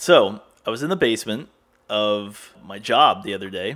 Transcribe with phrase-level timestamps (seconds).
[0.00, 1.48] So I was in the basement
[1.90, 3.74] of my job the other day,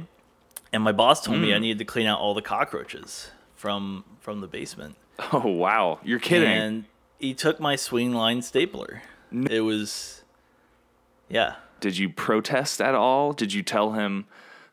[0.72, 1.42] and my boss told Hmm.
[1.42, 4.94] me I needed to clean out all the cockroaches from from the basement.
[5.32, 6.48] Oh wow, you're kidding.
[6.48, 6.84] And
[7.18, 9.02] he took my Swingline stapler.
[9.32, 10.22] It was,
[11.28, 11.56] yeah.
[11.80, 13.32] Did you protest at all?
[13.32, 14.26] Did you tell him,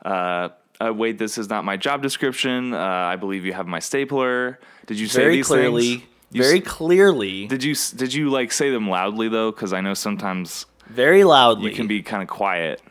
[0.06, 2.74] uh, uh, "Wait, this is not my job description.
[2.76, 6.04] Uh, I believe you have my stapler." Did you say Very these clearly, things?
[6.32, 9.52] You very s- clearly, Did you did you like say them loudly though?
[9.52, 11.70] Because I know sometimes very loudly.
[11.70, 12.82] you can be kind of quiet.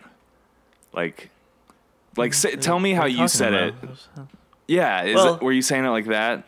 [0.93, 1.31] Like,
[2.17, 3.75] like say, tell me how you said it.
[4.67, 6.45] Yeah, is Well- it, were you saying it like that?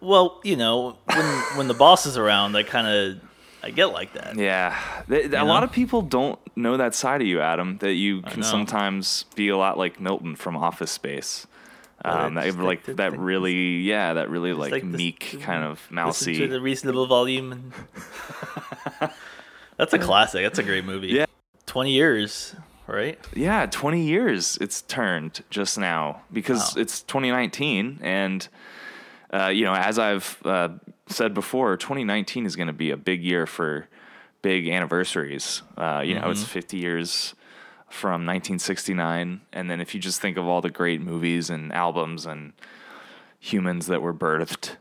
[0.00, 1.24] Well, you know, when
[1.56, 3.20] when the boss is around, I kind of
[3.62, 4.36] I get like that.
[4.36, 4.76] Yeah,
[5.08, 5.46] Th- a know?
[5.46, 7.78] lot of people don't know that side of you, Adam.
[7.78, 8.46] That you can know.
[8.46, 11.46] sometimes be a lot like Milton from Office Space.
[12.04, 15.38] Um, that just like like that the- really, yeah, that really like, like this- meek
[15.40, 16.36] kind of Listen mousy.
[16.38, 17.72] to the reasonable volume.
[19.00, 19.10] And
[19.90, 20.42] That's a classic.
[20.42, 21.08] That's a great movie.
[21.08, 21.26] Yeah.
[21.66, 22.54] Twenty years,
[22.86, 23.18] right?
[23.34, 26.82] Yeah, 20 years it's turned just now because Wow.
[26.82, 27.98] it's 2019.
[28.02, 28.46] And,
[29.32, 30.68] uh, you know, as I've uh,
[31.08, 33.88] said before, 2019 is going to be a big year for
[34.42, 35.62] big anniversaries.
[35.76, 37.34] Uh, you know, it's 50 years
[37.88, 39.40] from 1969.
[39.52, 42.52] And then if you just think of all the great movies and albums and
[43.40, 44.76] humans that were birthed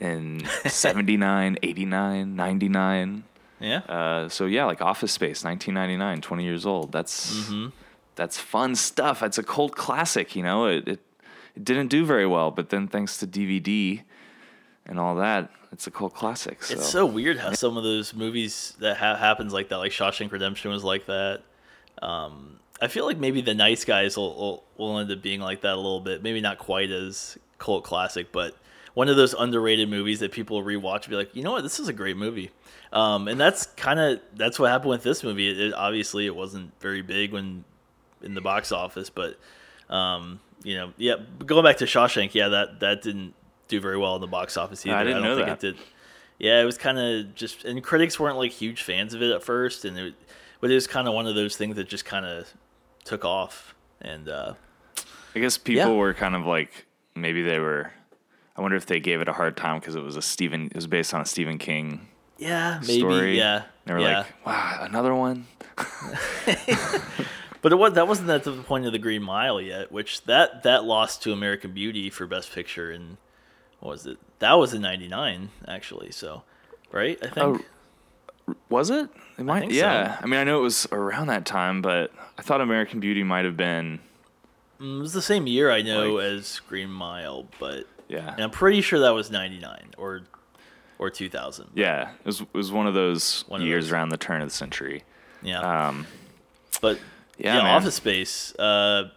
[0.00, 3.24] in 79, 89, 99.
[3.62, 3.78] Yeah.
[3.78, 6.92] Uh, so yeah, like Office Space, 1999, 20 years old.
[6.92, 7.68] That's Mm-hmm.
[8.16, 9.22] that's fun stuff.
[9.22, 10.66] It's a cult classic, you know.
[10.66, 11.00] It, it
[11.54, 14.02] it didn't do very well, but then thanks to DVD
[14.86, 16.62] and all that, it's a cult classic.
[16.62, 19.92] So, It's so weird how some of those movies that ha- happens like that, like
[19.92, 21.42] Shawshank Redemption was like that.
[22.00, 25.60] Um, I feel like maybe the Nice Guys will, will will end up being like
[25.60, 26.22] that a little bit.
[26.22, 28.56] Maybe not quite as cult classic, but
[28.94, 31.78] one of those underrated movies that people rewatch and be like, you know what, this
[31.78, 32.50] is a great movie.
[32.92, 35.48] Um, and that's kind of that's what happened with this movie.
[35.50, 37.64] It, it- obviously it wasn't very big when
[38.22, 39.38] in the box office, but
[39.88, 41.16] um, you know, yeah.
[41.44, 43.34] Going back to Shawshank, yeah, that that didn't
[43.68, 44.94] do very well in the box office either.
[44.96, 45.64] I didn't don't know think that.
[45.66, 45.84] it did.
[46.38, 49.42] Yeah, it was kind of just, and critics weren't like huge fans of it at
[49.44, 50.14] first, and it,
[50.60, 52.48] but it was kind of one of those things that just kind of
[53.04, 53.74] took off.
[54.00, 54.54] And uh,
[55.36, 55.96] I guess people Yeah.
[55.96, 57.92] were kind of like maybe they were.
[58.56, 60.66] I wonder if they gave it a hard time because it was a Stephen.
[60.66, 62.08] It was based on a Stephen King
[62.42, 63.36] yeah, maybe, story.
[63.38, 64.18] yeah, They were yeah.
[64.18, 65.46] like, wow, another one.
[67.62, 70.62] but it was that wasn't at the point of the Green Mile yet, which that
[70.64, 73.16] that lost to American Beauty for Best Picture, and
[73.80, 74.18] what was it?
[74.40, 76.10] That was in '99 actually.
[76.12, 76.42] So,
[76.90, 77.18] right?
[77.22, 77.64] I think.
[78.48, 79.08] Oh, Was it?
[79.38, 79.68] It might.
[79.70, 79.74] so.
[79.76, 80.18] yeah.
[80.20, 83.44] I mean, I know it was around that time, but I thought American Beauty might
[83.44, 84.00] have been.
[84.80, 88.32] Mm, It was the same year I know Like- as Green Mile, but Yeah.
[88.32, 90.22] and I'm pretty sure that was '99 or
[91.02, 91.70] or 2000.
[91.74, 93.92] Yeah, it was, it was one of those One of years those.
[93.92, 95.02] around the turn of the century.
[95.42, 95.60] Yeah.
[95.88, 96.06] Um,
[96.80, 96.98] But
[97.38, 97.74] yeah, yeah.
[97.74, 99.10] Office Space, uh,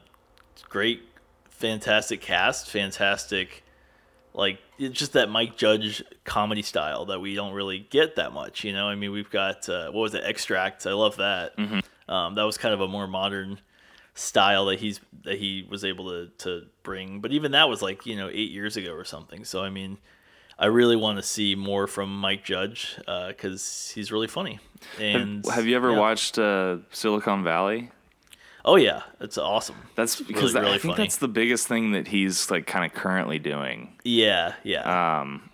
[0.69, 1.03] great,
[1.49, 3.63] fantastic cast, fantastic,
[4.33, 8.63] like it's just that Mike Judge comedy style that we don't really get that much.
[8.63, 10.85] You know, I mean, we've got uh, what was it, Extract?
[10.87, 11.55] I love that.
[11.57, 12.11] Mm-hmm.
[12.11, 13.59] Um, that was kind of a more modern
[14.15, 17.21] style that he's that he was able to to bring.
[17.21, 19.45] But even that was like you know eight years ago or something.
[19.45, 19.97] So I mean.
[20.57, 24.59] I really want to see more from Mike Judge because he's really funny.
[24.99, 25.99] And have you ever yeah.
[25.99, 27.91] watched uh, Silicon Valley?
[28.63, 29.75] Oh yeah, it's awesome.
[29.95, 31.05] That's because really, I really think funny.
[31.05, 33.95] that's the biggest thing that he's like kind of currently doing.
[34.03, 35.19] Yeah, yeah.
[35.19, 35.51] Um,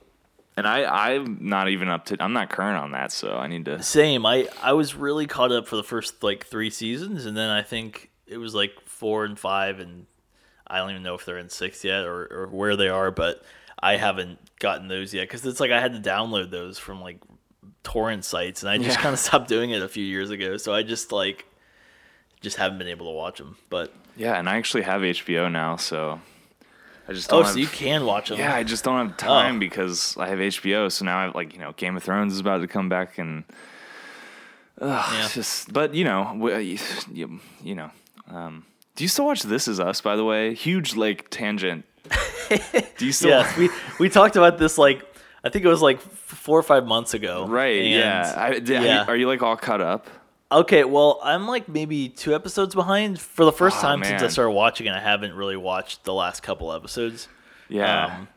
[0.56, 3.66] and I I'm not even up to I'm not current on that, so I need
[3.66, 3.82] to.
[3.84, 4.26] Same.
[4.26, 7.64] I I was really caught up for the first like three seasons, and then I
[7.64, 10.06] think it was like four and five, and
[10.68, 13.44] I don't even know if they're in six yet or, or where they are, but
[13.78, 17.18] I haven't gotten those yet because it's like I had to download those from like
[17.84, 19.02] torrent sites, and I just Yeah.
[19.04, 20.56] kind of stopped doing it a few years ago.
[20.56, 21.46] So I just like
[22.40, 23.58] just haven't been able to watch them.
[23.70, 26.22] But Yeah, and I actually have HBO now, so
[27.08, 28.40] I just don't oh, have, so you can watch them?
[28.40, 29.60] Yeah, I just don't have time Oh.
[29.60, 30.90] because I have HBO.
[30.92, 33.18] So now I have like you know Game of Thrones is about to come back,
[33.18, 33.44] and
[34.80, 35.26] ugh, Yeah.
[35.26, 35.74] it's just.
[35.74, 36.80] But you know, we-
[37.12, 37.92] you, you know,
[38.30, 38.66] um,
[38.96, 40.02] do you still watch This Is Us?
[40.02, 41.86] By the way, huge like tangent.
[42.98, 43.30] do you still?
[43.30, 43.70] Yes, we
[44.00, 45.06] we talked about this like
[45.44, 47.46] I think it was like four or five months ago.
[47.48, 47.84] Right.
[47.86, 48.34] yeah.
[48.38, 49.06] I, did- yeah.
[49.08, 50.08] Are you like all cut up?
[50.52, 54.28] Okay, well, I'm like maybe two episodes behind for the first Oh, time since I
[54.28, 57.30] started watching, and I haven't really watched the last couple episodes.
[57.70, 58.08] Yeah.
[58.18, 58.28] Um,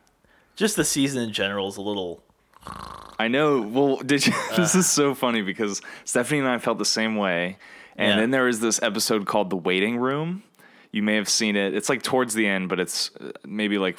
[0.54, 2.22] just the season in general is a little.
[3.18, 3.60] I know.
[3.62, 4.32] Well, did you?
[4.52, 4.56] Uh.
[4.56, 7.58] this is so funny because Stephanie and I felt the same way.
[7.96, 8.16] And Yeah.
[8.20, 10.44] then there was this episode called "The Waiting Room."
[10.94, 11.74] You may have seen it.
[11.74, 13.98] It's like towards the end, but it's uh, maybe like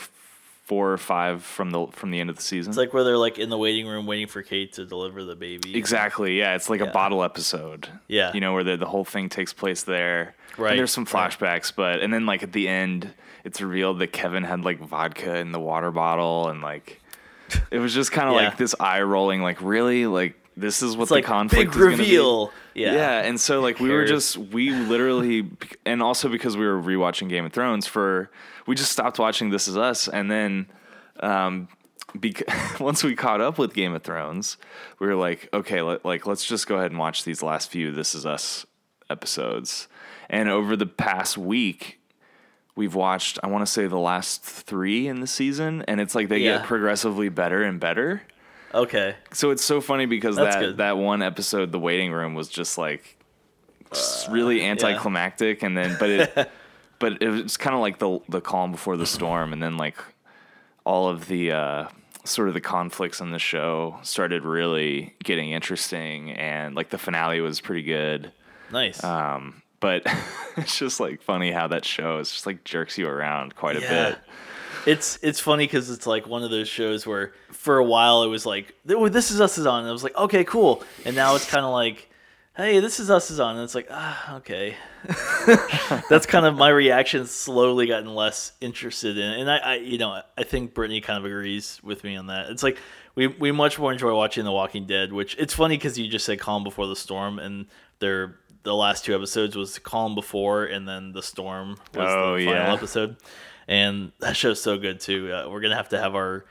[0.63, 2.71] four or five from the from the end of the season.
[2.71, 5.35] It's like where they're like in the waiting room waiting for Kate to deliver the
[5.35, 5.75] baby.
[5.75, 6.39] exactly.
[6.39, 6.87] Yeah, it's like Yeah.
[6.87, 7.89] a bottle episode.
[8.07, 8.31] Yeah.
[8.33, 10.35] you know where the the whole thing takes place there.
[10.57, 13.13] Right, And there's some flashbacks, but and then like at the end,
[13.43, 17.01] it's revealed that Kevin had like vodka in the water bottle, and like
[17.71, 18.47] it was just kind of Yeah.
[18.47, 19.41] like this eye rolling.
[19.41, 22.03] Like really, like this is what It's the like conflict big is gonna be?
[22.03, 22.51] reveal.
[22.73, 22.93] Yeah.
[22.93, 23.21] Yeah.
[23.23, 25.49] and so like we were just we literally
[25.85, 28.29] and also because we were rewatching Game of Thrones for
[28.67, 30.67] we just stopped watching This Is Us and then
[31.19, 31.67] um
[32.15, 32.43] bec-
[32.79, 34.57] once we caught up with Game of Thrones,
[34.99, 37.91] we were like, okay, let, like let's just go ahead and watch these last few
[37.91, 38.65] This Is Us
[39.09, 39.87] episodes.
[40.29, 41.99] And over the past week,
[42.75, 46.29] we've watched I want to say the last 3 in the season and it's like
[46.29, 46.57] they Yeah.
[46.57, 48.23] get progressively better and better
[48.75, 49.15] Okay.
[49.31, 50.77] so it's so funny because That's that good.
[50.77, 53.17] that one episode, the waiting room, was just like
[53.91, 56.51] s- really anticlimactic, and then but it
[56.99, 59.97] but it was kind of like the the calm before the storm, and then like
[60.85, 61.87] all of the uh,
[62.25, 67.41] sort of the conflicts in the show started really getting interesting, and like the finale
[67.41, 68.31] was pretty good.
[68.71, 69.03] Nice.
[69.03, 70.03] Um, but
[70.57, 73.81] it's just like funny how that show is just like jerks you around quite a
[73.81, 74.09] Yeah.
[74.09, 74.19] bit.
[74.87, 77.33] It's it's funny because it's like one of those shows where
[77.65, 80.03] for a while it was like "Oh, this is us is on and I was
[80.03, 82.09] like okay cool and now it's kind of like
[82.55, 84.75] hey this is us is on and it's like ah okay
[86.09, 89.39] that's kind of my reaction slowly gotten less interested in it.
[89.41, 92.49] and I, I you know I think Brittany kind of agrees with me on that
[92.49, 92.77] it's like
[93.15, 96.25] we we much more enjoy watching The Walking Dead which it's funny because you just
[96.25, 97.65] said Calm Before the Storm and
[97.99, 102.45] they're the last two episodes was Calm Before and then The Storm was Oh, the
[102.45, 102.73] final yeah.
[102.73, 103.17] episode
[103.67, 105.31] and that show's so good too.
[105.33, 106.45] Uh, we're gonna have to have our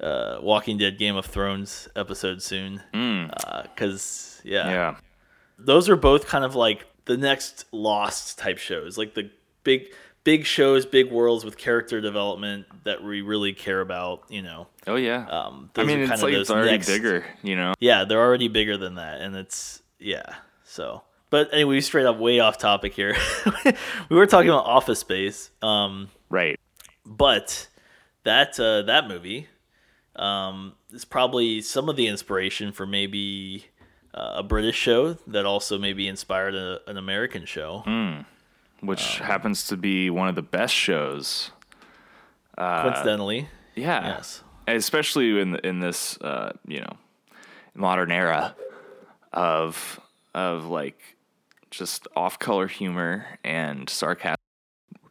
[0.00, 4.96] uh, Walking Dead Game of Thrones episode soon, because yeah, Yeah.
[5.58, 9.30] those are both kind of like the next Lost type shows, like the
[9.62, 9.86] big
[10.24, 14.22] big shows, big worlds with character development that we really care about.
[14.28, 15.26] You know, Oh yeah.
[15.28, 17.74] um, I mean, are it's kind like of it's those already next- bigger, you know.
[17.80, 20.24] Yeah, they're already bigger than that, and it's yeah.
[20.64, 23.14] So, but anyway, straight up way off topic here.
[24.08, 25.50] we were talking about Office Space.
[25.62, 26.58] Um, Right.
[27.06, 27.68] but
[28.24, 29.46] that uh, that movie
[30.16, 33.66] um, is probably some of the inspiration for maybe
[34.14, 37.82] uh, a British show that also maybe inspired a, an American show.
[38.80, 41.50] which happens to be one of the best shows.
[42.56, 44.42] Coincidentally, Yeah, yes.
[44.68, 46.96] especially in in this uh, you know
[47.74, 48.54] modern era
[49.32, 49.98] of
[50.34, 51.00] of like
[51.70, 54.36] just off color humor and sarcasm.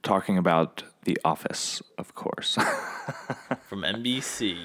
[0.04, 2.56] Talking about The Office, of course,
[3.68, 4.58] from NBC.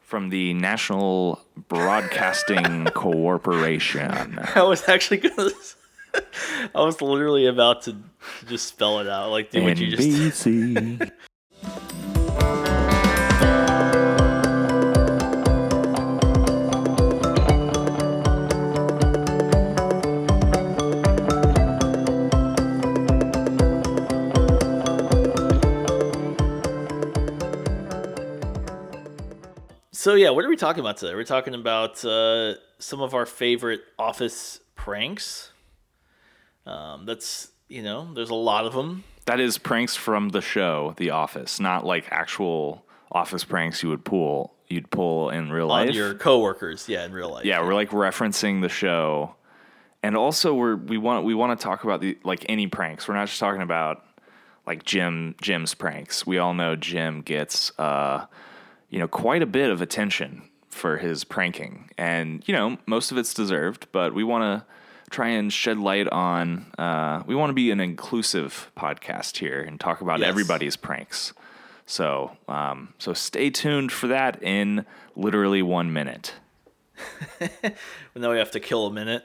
[0.00, 4.38] from the National Broadcasting Corporation.
[4.54, 5.46] I was actually gonna.
[5.50, 5.76] s-
[6.74, 7.96] I was literally about to,
[8.46, 10.06] just spell it out, like do what you just.
[10.46, 11.10] NBC.
[30.02, 31.14] So yeah, what are we talking about today?
[31.14, 35.52] We're talking about uh, some of our favorite office pranks.
[36.66, 39.04] Um, that's you know, there's a lot of them.
[39.26, 44.04] That is pranks from the show, The Office, not like actual office pranks you would
[44.04, 44.54] pull.
[44.66, 45.94] You'd pull in real on life.
[45.94, 47.44] your coworkers, yeah, in real life.
[47.44, 49.36] yeah, we're like referencing the show,
[50.02, 53.06] and also we're we want we want to talk about the like any pranks.
[53.06, 54.02] We're not just talking about
[54.66, 56.26] like Jim Jim's pranks.
[56.26, 58.26] We all know Jim gets uh,
[58.92, 63.18] you know quite a bit of attention for his pranking, and you know most of
[63.18, 63.88] it's deserved.
[63.90, 64.66] But we want to
[65.10, 66.66] try and shed light on.
[66.78, 70.28] Uh, we want to be an inclusive podcast here and talk about Yes.
[70.28, 71.32] everybody's pranks.
[71.86, 76.34] So um, so stay tuned for that in literally one minute.
[78.14, 79.24] Now we have to kill a minute.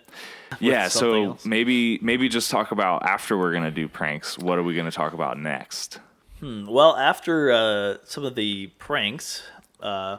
[0.60, 1.46] Yeah, so else.
[1.46, 4.38] maybe maybe just talk about after we're gonna do pranks.
[4.38, 6.00] What are we gonna talk about next?
[6.40, 9.44] Hmm, Well, after uh, some of the pranks,
[9.82, 10.18] uh,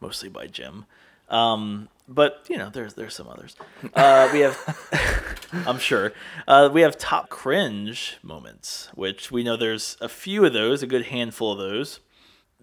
[0.00, 0.84] mostly by Jim,
[1.28, 3.56] um, but you know, there's there's some others.
[3.94, 6.12] Uh, we have, I'm sure,
[6.48, 10.86] uh, we have top cringe moments, which we know there's a few of those, a
[10.86, 12.00] good handful of those.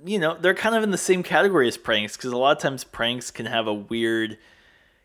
[0.05, 2.61] You know, they're kind of in the same category as pranks because a lot of
[2.61, 4.37] times pranks can have a weird,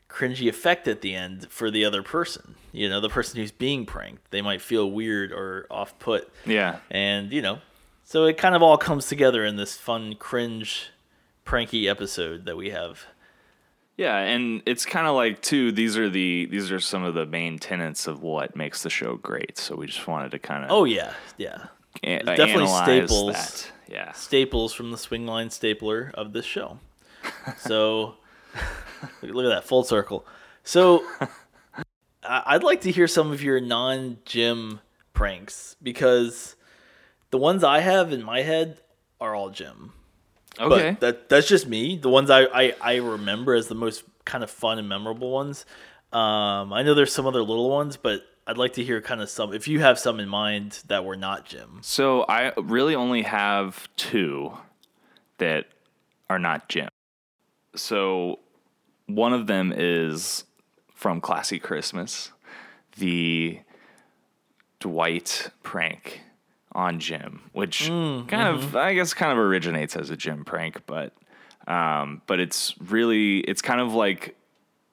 [0.09, 2.57] cringy effect at the end for the other person.
[2.73, 6.79] You know, the person who's being pranked, they might feel weird or off put Yeah,
[6.91, 7.61] and you know
[8.05, 10.91] so it kind of all comes together in this fun cringe
[11.45, 13.05] pranky episode that we have
[13.97, 15.71] yeah, and it's kind of like too.
[15.71, 19.17] These are the these are some of the main tenets of what makes the show
[19.17, 19.59] great.
[19.59, 21.67] So we just wanted to kind of oh yeah yeah
[22.03, 23.71] a- definitely staples that.
[23.89, 24.13] Yeah.
[24.13, 26.79] staples from the Swingline stapler of this show.
[27.59, 28.17] So
[29.23, 30.27] look at that full circle.
[30.65, 31.05] So
[32.25, 34.81] I'd like to hear some of your non Jim
[35.13, 36.57] pranks because
[37.31, 38.79] the ones I have in my head
[39.21, 39.93] are all Jim.
[40.61, 40.91] Okay.
[40.91, 41.97] But that that's just me.
[41.97, 45.65] The ones I, I, I remember as the most kind of fun and memorable ones.
[46.13, 49.31] Um, I know there's some other little ones, but I'd like to hear kind of
[49.31, 51.79] some if you have some in mind that were not Jim.
[51.81, 54.53] So I really only have two
[55.39, 55.67] that
[56.29, 56.89] are not Jim.
[57.75, 58.41] So
[59.07, 60.45] one of them is
[60.95, 62.31] from Classy Christmas,
[62.99, 63.61] the
[64.81, 66.21] Dwight prank
[66.75, 71.13] on Jim, which kind of I guess kind of originates as a Jim prank, but
[71.67, 74.37] um, but it's really it's kind of like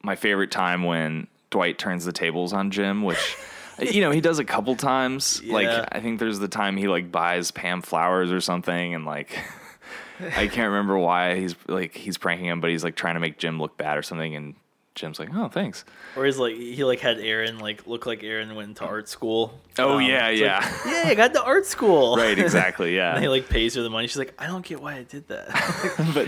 [0.04, 3.38] my favorite time when Dwight turns the tables on Jim, which
[3.80, 5.42] you know he does a couple times.
[5.44, 5.54] Yeah.
[5.54, 9.40] Like I think there's the time he like buys Pam flowers or something, and like
[10.20, 13.38] I can't remember why he's like he's pranking him, but he's like trying to make
[13.38, 14.56] Jim look bad or something, and
[15.00, 18.54] Jim's like, "Oh, thanks." Or he's like he like had Erin like look like Erin
[18.54, 19.58] went to art school.
[19.78, 20.60] Oh, Um, yeah, yeah.
[20.60, 22.18] like, yeah, I got to art school.
[22.18, 23.12] Right, exactly, yeah.
[23.14, 24.08] and he like pays her the money.
[24.08, 25.48] She's like, I don't get why I did that.
[26.14, 26.28] but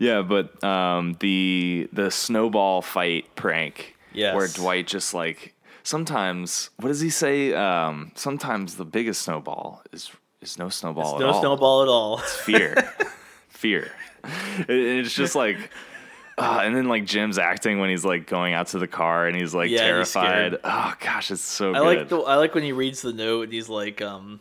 [0.00, 4.34] yeah, but um, the the snowball fight prank, Yes.
[4.34, 7.54] where Dwight just like sometimes what does he say?
[7.54, 10.10] Um, sometimes the biggest snowball is
[10.42, 11.40] is no snowball at no all.
[11.40, 12.18] snowball at all.
[12.18, 12.74] It's fear,
[13.48, 13.90] fear.
[14.68, 15.70] It- it's just like.
[16.42, 19.36] Uh, and then like Jim's acting when he's like going out to the car and
[19.36, 20.52] he's like Yeah, terrified.
[20.52, 20.60] scared.
[20.64, 21.84] oh gosh, it's so I good.
[21.98, 24.40] like the I like when he reads the note and he's like, um,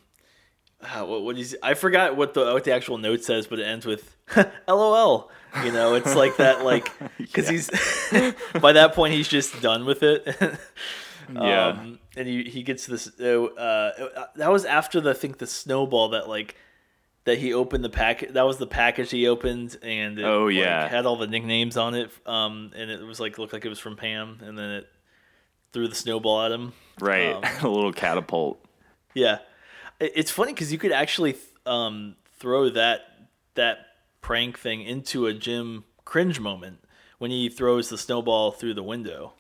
[0.82, 3.64] uh, what what is I forgot what the what the actual note says, but it
[3.66, 4.16] ends with
[4.68, 5.30] LOL.
[5.66, 7.70] You know, it's like that, like because he's
[8.62, 10.26] by that point he's just done with it.
[11.34, 11.68] Yeah.
[11.68, 13.10] Um, and he he gets this.
[13.20, 16.56] Uh, uh, that was after the I think the snowball that like
[17.26, 18.34] that he opened the packet.
[18.34, 20.88] That was the package he opened, and it, Oh, like, yeah.
[20.88, 22.10] had all the nicknames on it.
[22.26, 24.90] Um, and it was like looked like it was from Pam, and then it
[25.74, 26.74] threw the snowball at him.
[27.00, 28.64] right, um, a little catapult.
[29.14, 29.40] Yeah,
[30.00, 31.36] It- it's funny because you could actually
[31.66, 33.02] um, throw that
[33.56, 33.78] that
[34.22, 36.80] prank thing into a Jim cringe moment
[37.20, 39.34] when he throws the snowball through the window.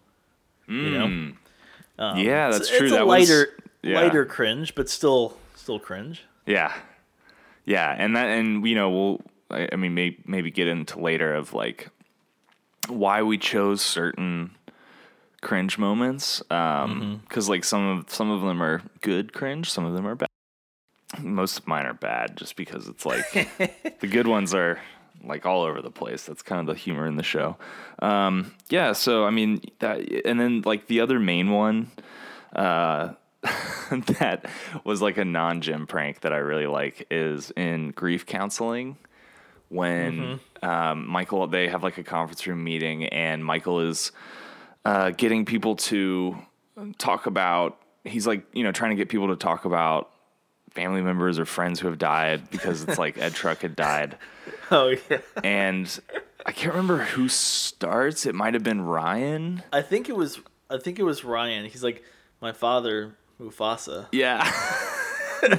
[0.67, 1.35] You know, Mm.
[1.99, 2.85] Um, Yeah, it's- that's true.
[2.87, 3.99] It's a That was- lighter yeah.
[4.01, 6.23] lighter cringe, but still still cringe.
[6.45, 6.73] Yeah,
[7.71, 11.33] yeah, and that, and you know, we'll, I, I mean, may, maybe get into later
[11.33, 11.87] of like
[12.89, 14.51] why we chose certain
[15.41, 19.93] cringe moments, um, because like some of some of them are good cringe, some of
[19.93, 20.27] them are bad.
[21.21, 23.31] Most of mine are bad, just because it's like
[24.01, 24.81] the good ones are
[25.23, 26.25] like all over the place.
[26.25, 27.55] That's kind of the humor in the show.
[27.99, 31.89] Um, yeah, so I mean that, and then like the other main one.
[32.53, 33.13] Uh,
[34.19, 34.45] that
[34.83, 38.97] was like a non-Jim prank that I really like is in grief counseling
[39.69, 44.11] when um, Michael they have like a conference room meeting and Michael is
[44.85, 46.37] uh, getting people to
[46.97, 50.09] talk about he's like you know trying to get people to talk about
[50.71, 54.17] family members or friends who have died because it's like Ed Truck had died.
[54.73, 55.99] Oh yeah, and
[56.45, 58.25] I can't remember who starts.
[58.25, 59.63] It might have been Ryan.
[59.73, 61.65] I think it was I think it was Ryan.
[61.65, 62.03] He's like
[62.39, 64.07] my father Mufasa.
[64.11, 64.43] Yeah.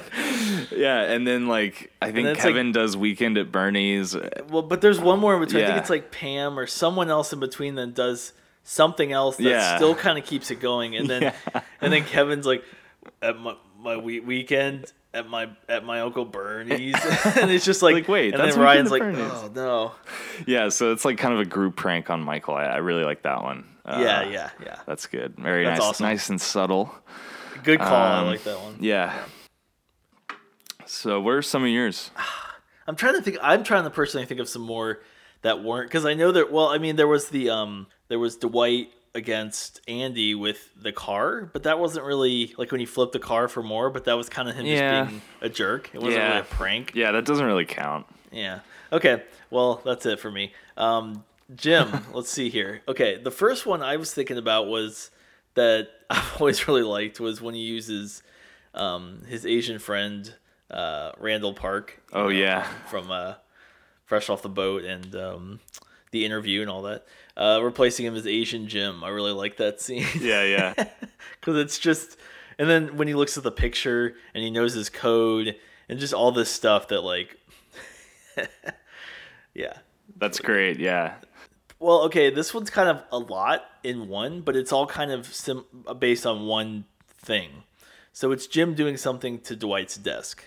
[0.70, 4.16] yeah, and then like I think it's like- Kevin does weekend at Bernie's.
[4.48, 5.64] Well, but there's one more in between.
[5.64, 8.32] I think it's like Pam or someone else in between that does
[8.64, 9.76] something else that Yeah.
[9.76, 11.22] still kind of keeps it going, and then
[11.54, 11.60] Yeah.
[11.80, 12.64] and then Kevin's like
[13.20, 16.94] at my my we- weekend at my at my uncle Bernie's,
[17.36, 19.20] and it's just like, Like, wait, and that's then Ryan's like, Bernie's.
[19.20, 19.92] oh no,
[20.46, 22.54] Yeah, so it's like kind of a group prank on Michael.
[22.54, 23.66] I, I really like that one.
[23.84, 25.34] Uh, yeah, yeah, yeah, That's good.
[25.36, 26.06] Very That's nice, awesome.
[26.06, 26.94] nice and subtle.
[27.62, 27.94] Good call.
[27.94, 28.76] I Um, like that one.
[28.80, 29.24] Yeah.
[30.86, 32.10] So, what are some of yours?
[32.86, 33.38] I'm trying to think.
[33.42, 35.00] I'm trying to personally think of some more
[35.42, 36.50] that weren't because I know that.
[36.50, 41.48] Well, I mean, there was the um, there was Dwight against Andy with the car,
[41.52, 43.90] but that wasn't really like when he flipped the car for more.
[43.90, 45.00] But that was kind of him Yeah.
[45.02, 45.90] just being a jerk.
[45.94, 46.28] It wasn't Yeah.
[46.28, 46.92] really a prank.
[46.94, 48.06] Yeah, that doesn't really count.
[48.32, 48.60] Yeah.
[48.92, 49.22] Okay.
[49.50, 50.52] Well, that's it for me.
[50.76, 52.80] Um, Jim, let's see here.
[52.88, 55.10] Okay, the first one I was thinking about was
[55.54, 58.22] that I've always really liked was when he uses
[58.74, 60.32] um, his Asian friend
[60.70, 62.00] uh, Randall Park.
[62.12, 62.66] Oh, yeah.
[62.88, 63.34] from uh,
[64.04, 65.60] Fresh Off the Boat and um,
[66.10, 67.06] the interview and all that.
[67.36, 69.02] Uh, replacing him as Asian Jim.
[69.04, 70.74] I really like that scene Yeah, yeah.
[71.40, 72.18] because it's just.
[72.58, 75.56] And then when he looks at the picture and he knows his code
[75.88, 77.38] and just all this stuff that like.
[79.54, 79.78] yeah.
[80.16, 80.78] That's great.
[80.78, 81.14] Yeah.
[81.82, 85.26] Well, okay, this one's kind of a lot in one, but it's all kind of
[85.26, 85.64] sim-
[85.98, 87.64] based on one thing.
[88.12, 90.44] So it's Jim doing something to Dwight's desk.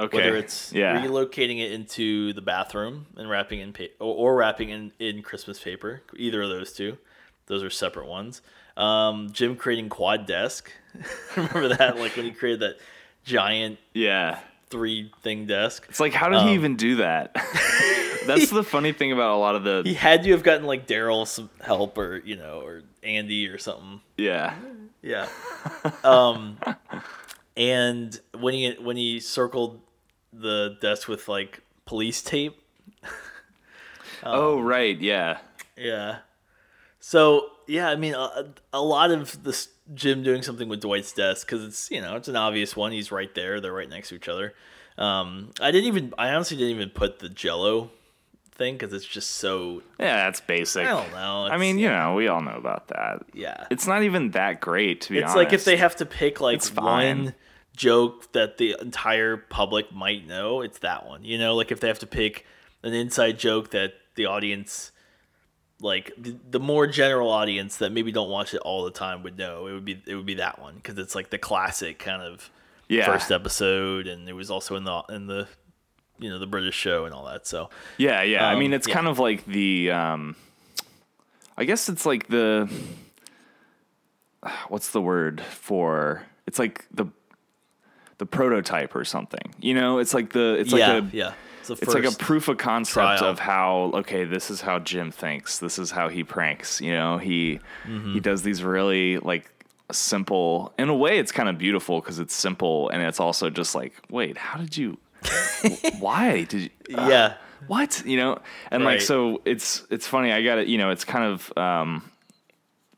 [0.00, 1.00] Okay, Whether it's yeah.
[1.04, 5.60] relocating it into the bathroom and wrapping in pa- or, or wrapping in, in Christmas
[5.60, 6.98] paper, either of those two.
[7.46, 8.42] Those are separate ones.
[8.76, 10.72] Um, Jim creating quad desk.
[11.36, 11.96] Remember that?
[11.98, 12.76] Like when he created that
[13.24, 14.40] giant Yeah.
[14.70, 15.86] three thing desk.
[15.90, 17.36] It's like, how did Um, he even do that?
[18.26, 20.86] That's the funny thing about a lot of the He had to have gotten like
[20.86, 24.00] Daryl some help or you know or Andy or something.
[24.16, 24.54] yeah.
[25.02, 25.28] Yeah.
[26.04, 26.58] um,
[27.56, 29.80] and when he when he circled
[30.32, 32.62] the desk with like police tape.
[34.22, 35.38] oh right, yeah.
[35.76, 36.18] Yeah.
[37.00, 41.46] So yeah, I mean, a, a lot of this Jim doing something with Dwight's desk
[41.46, 42.92] because it's you know it's an obvious one.
[42.92, 43.60] He's right there.
[43.60, 44.54] They're right next to each other.
[44.98, 46.14] Um, I didn't even.
[46.16, 47.90] I honestly didn't even put the Jello
[48.62, 49.82] thing because it's just so.
[49.98, 50.86] Yeah, that's basic.
[50.86, 51.46] I don't know.
[51.46, 53.22] I mean, you know, we all know about that.
[53.32, 53.66] yeah.
[53.70, 55.36] It's not even that great to be It's honest.
[55.36, 57.24] like if they have to pick like It's fine.
[57.24, 57.34] one
[57.76, 61.24] joke that the entire public might know, it's that one.
[61.24, 62.46] You know, like if they have to pick
[62.82, 64.92] an inside joke that the audience
[65.80, 69.36] like the, the more general audience that maybe don't watch it all the time would
[69.36, 72.22] know, it would be it would be that one because it's like the classic kind
[72.22, 72.50] of
[72.88, 73.06] yeah.
[73.06, 75.48] first episode and it was also in the in the
[76.18, 77.46] you know the British show and all that.
[77.46, 78.46] So Yeah, yeah.
[78.48, 78.94] I Um, mean, it's yeah.
[78.94, 79.90] kind of like the.
[79.90, 80.36] Um,
[81.56, 82.68] I guess it's like the.
[84.68, 86.22] What's the word for?
[86.46, 87.06] It's like the.
[88.18, 89.98] The prototype or something, you know.
[89.98, 90.54] It's like the.
[90.60, 91.16] It's yeah, like a.
[91.16, 91.32] yeah.
[91.60, 93.24] It's, It's like a proof of concept trial.
[93.24, 95.58] of how okay, this is how Jim thinks.
[95.58, 96.80] This is how he pranks.
[96.80, 98.12] You know, he Mm-hmm.
[98.14, 99.50] he does these really like
[99.90, 100.72] simple.
[100.78, 103.94] In a way, it's kind of beautiful because it's simple and it's also just like,
[104.08, 104.98] wait, how did you?
[105.98, 106.70] Why did you?
[106.88, 107.34] yeah.
[107.66, 108.38] what you know
[108.70, 112.10] and like so it's it's funny i got it you know it's kind of um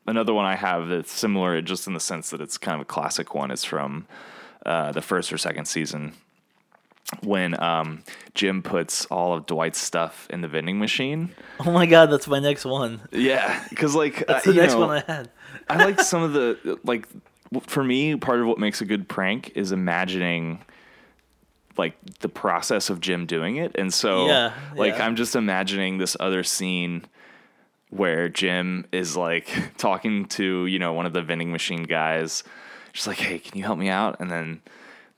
[0.07, 2.85] another one i have that's similar just in the sense that it's kind of a
[2.85, 4.07] classic one is from
[4.65, 6.13] uh the first or second season
[7.21, 8.01] when um
[8.33, 11.29] jim puts all of dwight's stuff in the vending machine
[11.59, 12.99] Oh my god, that's my next one.
[13.11, 15.29] yeah because like That's uh, the next know, one I had.
[15.69, 17.07] I like some of the like
[17.67, 20.59] for me part of what makes a good prank is imagining
[21.77, 23.71] like the process of Jim doing it.
[23.75, 25.05] And so Yeah, like yeah.
[25.05, 27.05] I'm just imagining this other scene
[27.89, 29.47] where Jim is like
[29.77, 32.43] talking to you know one of the vending machine guys.
[32.93, 34.17] Just like hey can you help me out?
[34.19, 34.61] And then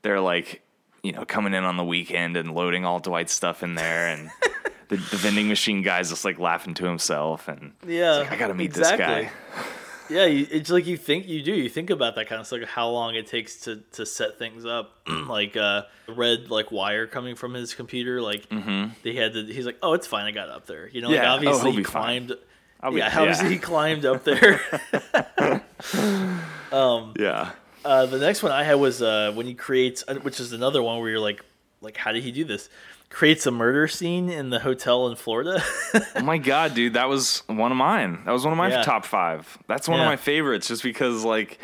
[0.02, 0.62] they're like
[1.04, 4.08] you know coming in on the weekend and loading all Dwight's stuff in there.
[4.08, 4.30] And
[4.90, 7.48] the, the vending machine guy's just like laughing to himself.
[7.48, 9.26] And Yeah, like, I gotta meet exactly.
[9.26, 9.32] this guy
[10.10, 11.54] Yeah, it's like you think you do.
[11.54, 14.66] You think about that kind of stuff, how long it takes to, to set things
[14.66, 14.96] up.
[15.08, 18.22] like uh, red like wire coming from his computer.
[18.22, 18.48] Like
[19.04, 19.46] they had to.
[19.46, 20.26] He's like, oh, it's fine.
[20.26, 20.90] I got up there.
[20.90, 21.24] You know, like Mm-hmm.
[21.24, 21.32] Yeah.
[21.32, 22.28] Oh, obviously he'll he climbed.
[22.30, 23.52] Be- yeah, obviously yeah.
[23.54, 24.62] he climbed up there.
[27.18, 27.52] yeah
[27.88, 30.84] uh, the next one I had was uh, when he creates, uh, which is another
[30.84, 31.44] one where you're like,
[31.82, 32.70] like how did he do this?
[33.10, 35.64] Creates a murder scene in the hotel in Florida.
[36.16, 38.20] Oh my god, dude, that was one of mine.
[38.26, 38.82] That was one of my Yeah.
[38.84, 39.58] top five.
[39.68, 40.04] That's one Yeah.
[40.06, 41.60] of my favorites, just because like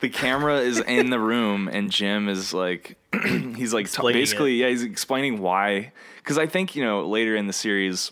[0.00, 2.96] the camera is in the room and Jim is like
[3.56, 7.46] he's like t- basically yeah he's explaining why because I think you know later in
[7.46, 8.10] the series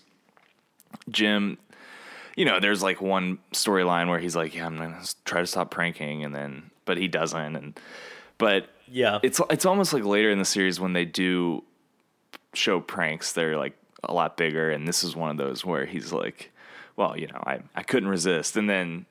[1.10, 1.58] Jim
[2.36, 5.70] you know there's like one storyline where he's like yeah I'm gonna try to stop
[5.70, 7.78] pranking and then but he doesn't and
[8.38, 11.64] but yeah, it's it's almost like later in the series when they do
[12.54, 16.12] show pranks they're like a lot bigger and this is one of those where he's
[16.12, 16.50] like
[16.96, 18.56] well you know i, I couldn't resist.
[18.56, 19.06] And then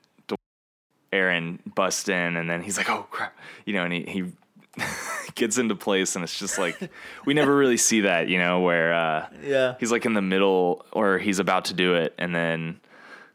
[1.12, 4.84] Erin busts in and then he's like oh crap you know and he, he
[5.34, 6.78] gets into place and it's just like
[7.24, 9.74] we never really see that you know where uh yeah.
[9.80, 12.78] he's like in the middle or he's about to do it and then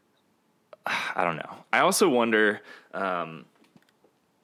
[0.86, 1.56] i don't know.
[1.72, 2.60] I also wonder
[2.92, 3.44] um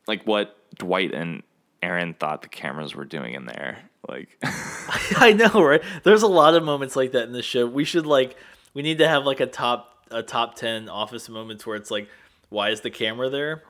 [0.08, 1.42] like what dwight and
[1.82, 5.82] Erin thought the cameras were doing in there like I know, right?
[6.02, 7.66] There's a lot of moments like that in this show.
[7.66, 8.36] We should like
[8.74, 12.08] we need to have like a top a top 10 office moments where it's like
[12.48, 13.62] why is the camera there?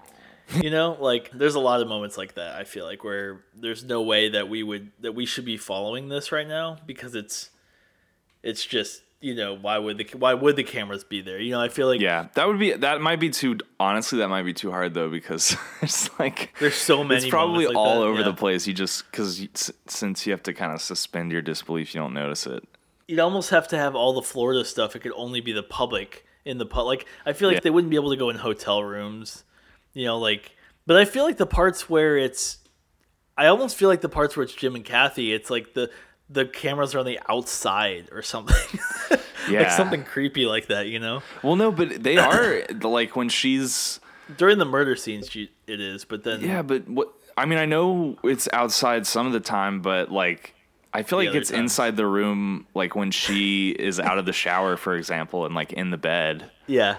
[0.62, 3.84] You know, like there's a lot of moments like that I feel like where there's
[3.84, 7.50] no way that we would that we should be following this right now because it's
[8.42, 11.38] it's just, you know, why would the why would the cameras be there?
[11.38, 14.28] You know, I feel like yeah that would be that might be too honestly that
[14.28, 18.00] might be too hard though because it's like there's so many it's probably like all
[18.00, 18.26] that, over yeah.
[18.26, 19.46] the place you just because
[19.86, 22.66] since you have to kind of suspend your disbelief you don't notice it
[23.10, 24.94] you'd almost have to have all the Florida stuff.
[24.94, 26.86] It could only be the public in the pub.
[26.86, 27.60] Like I feel like Yeah.
[27.64, 29.42] they wouldn't be able to go in hotel rooms,
[29.92, 30.16] you know.
[30.16, 30.52] Like,
[30.86, 32.58] but I feel like the parts where it's,
[33.36, 35.32] I almost feel like the parts where it's Jim and Cathy.
[35.32, 35.90] It's like the
[36.30, 38.80] the cameras are on the outside or something,
[39.50, 40.86] like something creepy like that.
[40.86, 44.00] You know, well no but they are like when she's
[44.36, 47.66] during the murder scenes, she, it is, but then Yeah, but what I mean, I
[47.66, 50.54] know it's outside some of the time, but like
[50.92, 51.60] I feel like it's times.
[51.60, 55.72] inside the room, like when she is out of the shower, for example, and like
[55.72, 56.50] in the bed.
[56.66, 56.96] Yeah.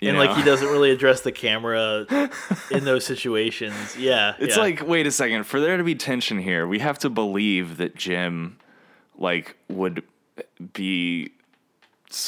[0.00, 0.24] You and know?
[0.24, 2.06] like he doesn't really address the camera
[2.70, 3.96] in those situations.
[3.96, 4.34] Yeah.
[4.38, 4.62] It's yeah.
[4.62, 7.96] like, wait a second, for there to be tension here, we have to believe that
[7.96, 8.58] Jim,
[9.18, 10.02] like, would
[10.72, 11.30] be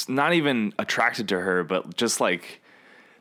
[0.09, 2.61] not even attracted to her, but just like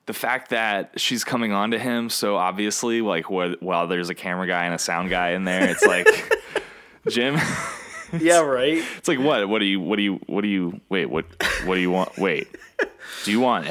[0.06, 4.16] the fact that she's coming on to him so obviously, like, wh- while there's a
[4.16, 6.08] camera guy and a sound guy in there, it's like,
[7.08, 7.38] Jim.
[8.20, 8.84] Yeah, right.
[8.98, 9.48] It's like what?
[9.50, 9.80] What do you?
[9.80, 10.20] What do you?
[10.28, 10.80] What do you?
[10.90, 11.08] Wait.
[11.08, 11.26] What?
[11.66, 12.18] What do you want?
[12.18, 12.48] Wait.
[13.24, 13.68] Do you want?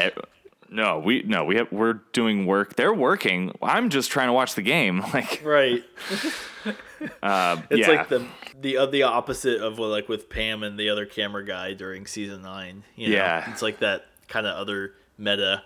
[0.75, 1.45] No, we no.
[1.45, 1.71] We have.
[1.71, 2.75] We're doing work.
[2.77, 3.53] They're working.
[3.63, 5.03] I'm just trying to watch the game.
[5.15, 5.85] Like, Right.
[7.23, 7.89] uh, It's yeah.
[7.89, 8.27] like the
[8.61, 12.07] the uh, the opposite of what, like with Pam and the other camera guy during
[12.07, 12.85] season nine.
[12.97, 13.15] You know?
[13.17, 13.51] Yeah.
[13.51, 15.63] it's like that kind of other meta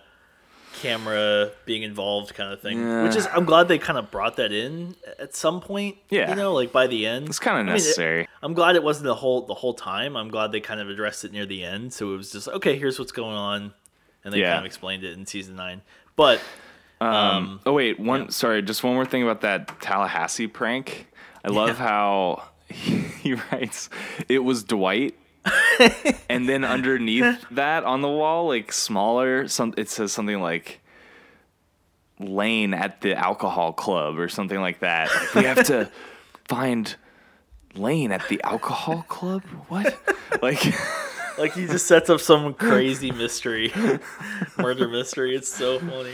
[0.81, 2.79] camera being involved kind of thing.
[2.79, 3.03] Yeah.
[3.03, 5.97] Which is I'm glad they kind of brought that in at some point.
[6.09, 6.29] Yeah.
[6.29, 7.27] you know, like by the end.
[7.27, 8.27] It's kind of mean, it- necessary.
[8.43, 10.15] I'm glad it wasn't the whole the whole time.
[10.15, 11.93] I'm glad they kind of addressed it near the end.
[11.93, 12.77] So it was just okay.
[12.77, 13.73] Here's what's going on,
[14.23, 14.49] and they Yeah.
[14.51, 15.81] kind of explained it in season nine.
[16.15, 16.41] But
[17.01, 18.29] um, oh wait, one.
[18.31, 21.07] Sorry, just one more thing about that Tallahassee prank.
[21.45, 23.89] I love how he, he writes
[24.27, 25.15] it was Dwight.
[26.29, 30.81] and then underneath that on the wall, like smaller, some it says something like
[32.19, 35.09] Lane at the alcohol club or something like that.
[35.09, 35.89] Like, we have to
[36.49, 36.93] find
[37.75, 39.43] Lane at the alcohol club.
[39.69, 39.97] What?
[40.41, 40.61] Like,
[41.39, 43.71] like he just sets up some crazy mystery,
[44.57, 45.35] murder mystery.
[45.35, 46.13] It's so funny.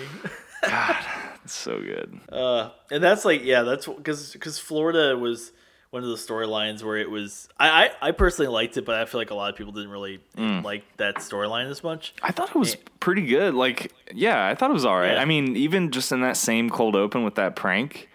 [0.61, 0.95] God,
[1.43, 2.19] it's so good.
[2.31, 5.51] Uh, and that's like yeah, that's because because Florida was
[5.91, 7.47] one of the storylines where it was.
[7.59, 9.91] I, I I personally liked it, but I feel like a lot of people didn't
[9.91, 10.63] really Mm.
[10.63, 12.13] like that storyline as much.
[12.21, 13.53] I thought it was pretty good.
[13.53, 15.13] Like, yeah, I thought it was all right.
[15.13, 15.21] Yeah.
[15.21, 18.09] I mean, even just in that same cold open with that prank,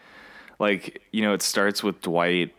[0.59, 2.53] like, you know, it starts with Dwight,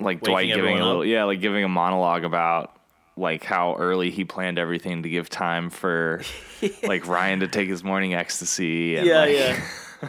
[0.00, 1.06] like Waking Dwight giving a little, up.
[1.06, 2.73] yeah, like giving a monologue about
[3.16, 6.22] like how early he planned everything to give time for
[6.82, 8.96] like Ryan to take his morning ecstasy.
[8.96, 9.60] And, Yeah, like, yeah.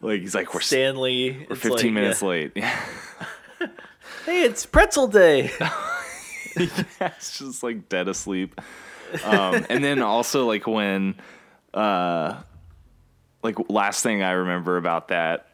[0.00, 1.46] Like he's like we're, Stanley.
[1.50, 2.28] we're 15 like, minutes yeah.
[2.28, 2.56] late.
[4.26, 5.50] Hey, it's pretzel day.
[5.58, 5.70] yeah,
[7.00, 8.60] it's just like dead asleep.
[9.24, 11.14] Um, and then also like when,
[11.72, 12.40] uh,
[13.42, 15.48] like last thing I remember about that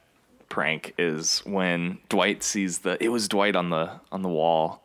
[0.48, 4.84] prank is when Dwight sees the it was Dwight on the on the wall.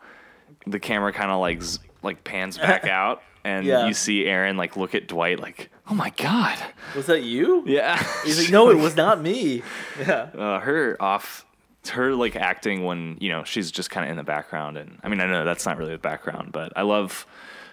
[0.67, 3.87] The camera kind of like z- like pans back out, and Yeah.
[3.87, 6.57] you see Erin like look at Dwight like, oh my god,
[6.95, 7.63] Was that you?
[7.67, 8.01] yeah.
[8.23, 9.61] He's like, no, it was not me.
[9.99, 10.29] Yeah.
[10.37, 11.45] uh, her off
[11.89, 15.09] her like acting when you know she's just kind of in the background and i
[15.09, 17.25] mean i know that's not really the background but i love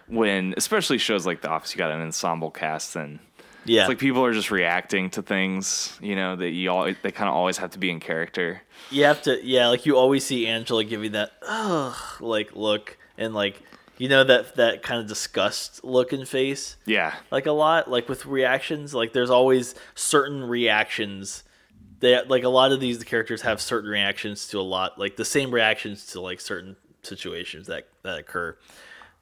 [0.06, 3.18] when especially shows like the office you got an ensemble cast and
[3.64, 3.82] Yeah.
[3.82, 7.28] it's like people are just reacting to things you know that you all they kind
[7.28, 8.62] of always have to be in character.
[8.90, 13.34] You have to yeah like you always see angela giving that ugh like look and
[13.34, 13.62] like
[13.98, 16.76] you know that that kind of disgust look in face?
[16.86, 17.14] Yeah.
[17.30, 21.44] Like a lot like with reactions like there's always certain reactions
[22.00, 25.24] that like a lot of these characters have certain reactions to a lot like the
[25.24, 28.56] same reactions to like certain situations that that occur.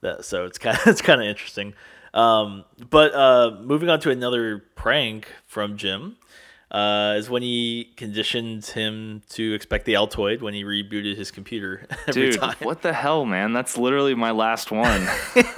[0.02, 1.74] That so it's kind of it's kind of interesting
[2.16, 6.16] um but uh moving on to another prank from jim
[6.68, 11.86] uh, is when he conditioned him to expect the Altoid when he rebooted his computer
[12.08, 12.56] every dude time.
[12.60, 15.06] what the hell man that's literally my last one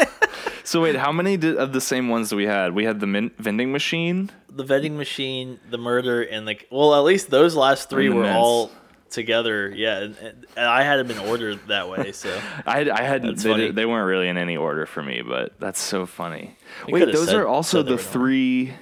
[0.64, 3.06] so wait how many did, of the same ones do we had we had the
[3.06, 7.88] min- vending machine The vending machine, the murder, and like well, at least those last
[7.88, 8.36] three were mints.
[8.36, 8.70] all
[9.10, 9.72] together.
[9.74, 12.12] Yeah, and, I had them in order that way.
[12.12, 12.30] So
[12.66, 15.58] I had, I had That's they, they weren't really in any order for me, but
[15.58, 16.56] that's so funny.
[16.88, 18.72] Wait, those said- are also the three.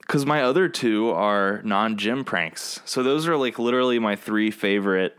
[0.00, 5.18] Because my other two are non-Jim pranks, so those are like literally my three favorite.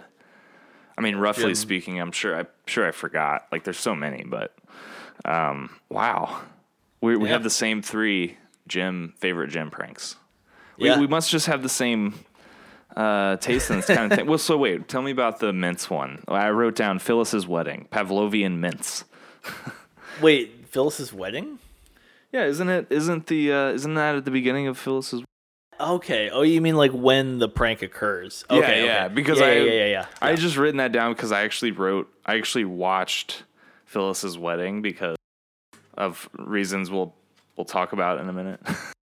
[0.98, 1.56] I mean, roughly Jim.
[1.56, 3.48] speaking, I'm sure I sure I forgot.
[3.52, 4.56] Like, there's so many, but
[5.26, 6.42] um, wow,
[7.02, 7.34] we we Yeah.
[7.34, 10.16] have the same three Jim favorite Jim pranks.
[10.78, 10.96] Yeah.
[10.96, 12.16] We, we must just have the same
[12.96, 14.28] uh, taste in this kind of thing.
[14.28, 16.24] Well, so wait, tell me about the mince one.
[16.28, 19.06] I wrote down Phyllis's wedding, Pavlovian mince.
[20.22, 21.60] wait, Phyllis's wedding?
[22.32, 22.88] Yeah, isn't it?
[22.90, 25.24] Isn't the uh, isn't that at the beginning of Phyllis's?
[25.80, 26.30] Okay.
[26.30, 28.44] Oh, you mean like when the prank occurs?
[28.50, 29.14] Okay, yeah, okay.
[29.14, 30.06] because yeah, I yeah, yeah, yeah, yeah.
[30.22, 33.44] I just written that down because I actually wrote I actually watched
[33.86, 35.16] Phyllis's wedding because
[35.98, 37.16] of reasons we'll
[37.56, 38.60] we'll talk about in a minute.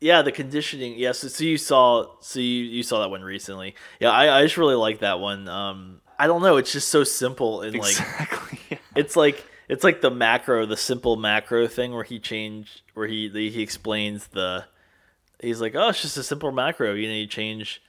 [0.00, 0.98] yeah, the conditioning.
[0.98, 3.74] Yeah, so, so you saw, so you, you saw that one recently.
[4.00, 5.48] Yeah, I, I just really like that one.
[5.48, 8.60] Um, I don't know, it's just so simple and like exactly.
[8.70, 8.78] yeah.
[8.94, 13.28] it's like it's like the macro, the simple macro thing where he changed, where he
[13.28, 14.64] he explains the,
[15.40, 16.94] he's like, oh, it's just a simple macro.
[16.94, 17.82] You know, you change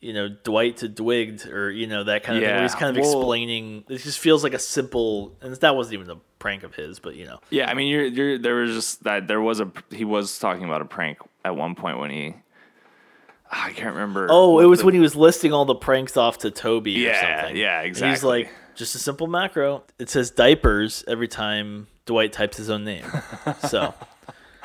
[0.00, 2.54] you know Dwight to Dwigged or you know that kind of thing.
[2.54, 3.84] Where he's kind of well- explaining.
[3.88, 7.16] It just feels like a simple, and that wasn't even a prank of his, but
[7.16, 7.40] you know.
[7.50, 10.64] Yeah, I mean, you're, you're there was just that there was a he was talking
[10.64, 12.34] about a prank at one point when he
[13.50, 14.26] I can't remember.
[14.30, 17.10] Oh, it was the- when he was listing all the pranks off to Toby or
[17.10, 17.56] Yeah, something.
[17.56, 19.84] yeah, And he's like, just a simple macro.
[19.98, 23.04] It says diapers every time Dwight types his own name.
[23.66, 23.94] So,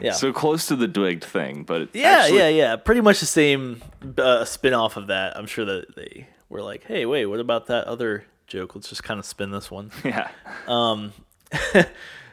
[0.00, 0.12] yeah.
[0.12, 2.76] so close to the Dwigged thing, but yeah, actually- yeah, yeah.
[2.76, 3.82] Pretty much the same
[4.18, 5.36] uh, spin off of that.
[5.36, 8.74] I'm sure that they were like, hey, wait, what about that other joke?
[8.74, 9.92] Let's just kind of spin this one.
[10.04, 10.28] yeah,
[10.66, 11.12] Um.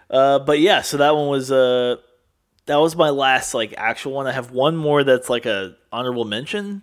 [0.08, 1.96] Uh, but yeah, so that one was uh,
[2.68, 4.28] that was my last like actual one.
[4.28, 6.82] I have one more that's like a honorable mention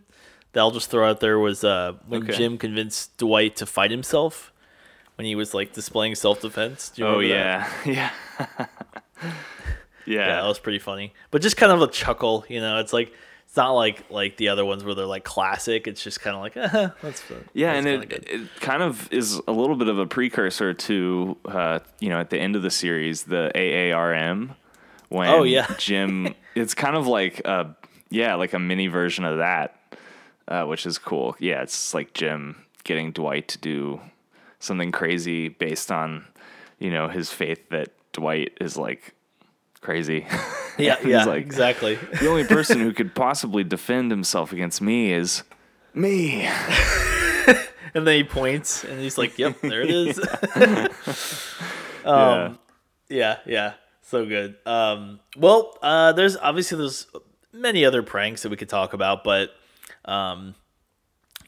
[0.52, 2.36] that I'll just throw out there was uh, when Okay.
[2.36, 4.52] Jim convinced Dwight to fight himself
[5.16, 6.92] when he was like displaying self defense.
[7.00, 8.66] Oh yeah, yeah, yeah.
[10.06, 11.12] yeah, that was pretty funny.
[11.30, 12.78] But just kind of a chuckle, you know.
[12.78, 13.12] It's like
[13.46, 15.86] it's not like like the other ones where they're like classic.
[15.86, 17.44] It's just kind of like eh, that's fun.
[17.54, 21.36] Yeah, That's and it, it kind of is a little bit of a precursor to,
[21.46, 24.54] uh, you know, at the end of the series, the AARM.
[25.12, 25.66] When Oh, yeah.
[25.78, 27.76] Jim, it's kind of like a,
[28.08, 29.76] yeah, like a mini version of that,
[30.48, 31.36] uh, which is cool.
[31.38, 34.00] Yeah, it's like Jim getting Dwight to do
[34.58, 36.24] something crazy based on,
[36.78, 39.14] you know, his faith that Dwight is like
[39.82, 40.26] crazy.
[40.78, 41.94] yeah, yeah, like- exactly.
[42.20, 45.42] the only person who could possibly defend himself against me is
[45.92, 46.42] me.
[47.94, 50.20] and then he points and he's like, "Yep, there it is."
[52.04, 52.54] yeah.
[53.08, 53.74] Yeah, yeah,
[54.12, 54.56] so good.
[54.66, 57.06] Um, well, uh, there's obviously there's
[57.50, 59.54] many other pranks that we could talk about, but
[60.04, 60.54] um,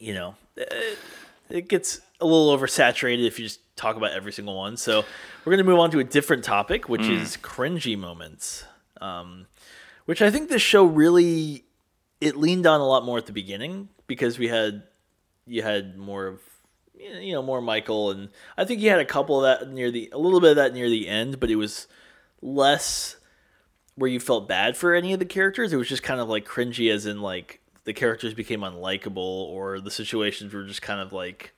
[0.00, 0.98] you know, it,
[1.50, 4.78] it gets a little oversaturated if you just talk about every single one.
[4.78, 5.04] So
[5.44, 8.64] we're gonna move on to a different topic, which is cringy moments,
[8.98, 9.46] um,
[10.06, 11.64] which I think this show really
[12.22, 14.84] it leaned on a lot more at the beginning because we had
[15.46, 16.40] you had more of
[16.94, 20.08] you know more Michael and I think you had a couple of that near the
[20.14, 21.88] a little bit of that near the end, but it was
[22.44, 23.16] less
[23.96, 25.72] where you felt bad for any of the characters.
[25.72, 29.80] It was just kind of like cringy, as in like the characters became unlikable or
[29.80, 31.52] the situations were just kind of like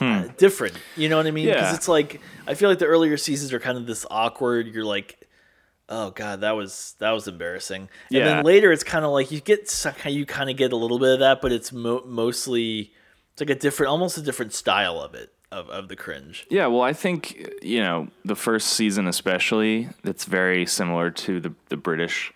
[0.00, 0.76] uh, different.
[0.96, 1.46] You know what I mean?
[1.48, 1.74] Because Yeah.
[1.74, 4.66] it's like I feel like the earlier seasons are kind of this awkward.
[4.68, 5.28] You're like,
[5.88, 7.82] oh god, that was that was embarrassing.
[7.82, 8.24] And Yeah.
[8.24, 11.10] then later it's kind of like you get you kind of get a little bit
[11.14, 12.92] of that, but it's mo- mostly
[13.32, 16.46] it's like a different, almost a different style of it of of the cringe.
[16.50, 21.54] Yeah, well, I think you know the first season, especially, that's very similar to the
[21.68, 22.32] the British,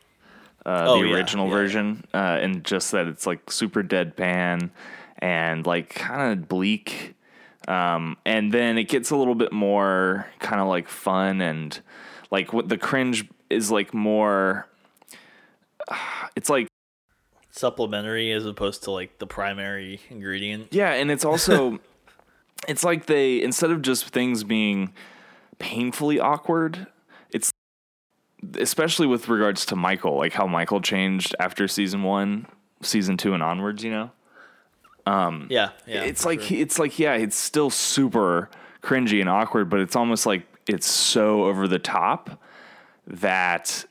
[0.66, 1.52] uh, Oh, the yeah, original yeah.
[1.54, 4.70] version, uh, and just that it's like super deadpan
[5.18, 7.14] and like kind of bleak,
[7.68, 11.80] um, and then it gets a little bit more kind of like fun and
[12.30, 14.66] like what the cringe is like more.
[16.36, 16.66] It's like
[17.52, 20.72] Supplementary as opposed to like the primary ingredient.
[20.72, 21.78] Yeah, and it's also
[22.68, 24.92] it's like they instead of just things being
[25.58, 26.86] painfully awkward,
[27.30, 27.52] it's
[28.58, 32.46] especially with regards to Michael, like how Michael changed after season 1,
[32.82, 34.10] season 2 and onwards, you know?
[35.06, 36.02] Um, yeah, yeah.
[36.02, 36.58] it's like sure.
[36.58, 38.48] it's like yeah, it's still super
[38.82, 42.40] cringy and awkward, but it's almost like it's so over the top
[43.06, 43.84] that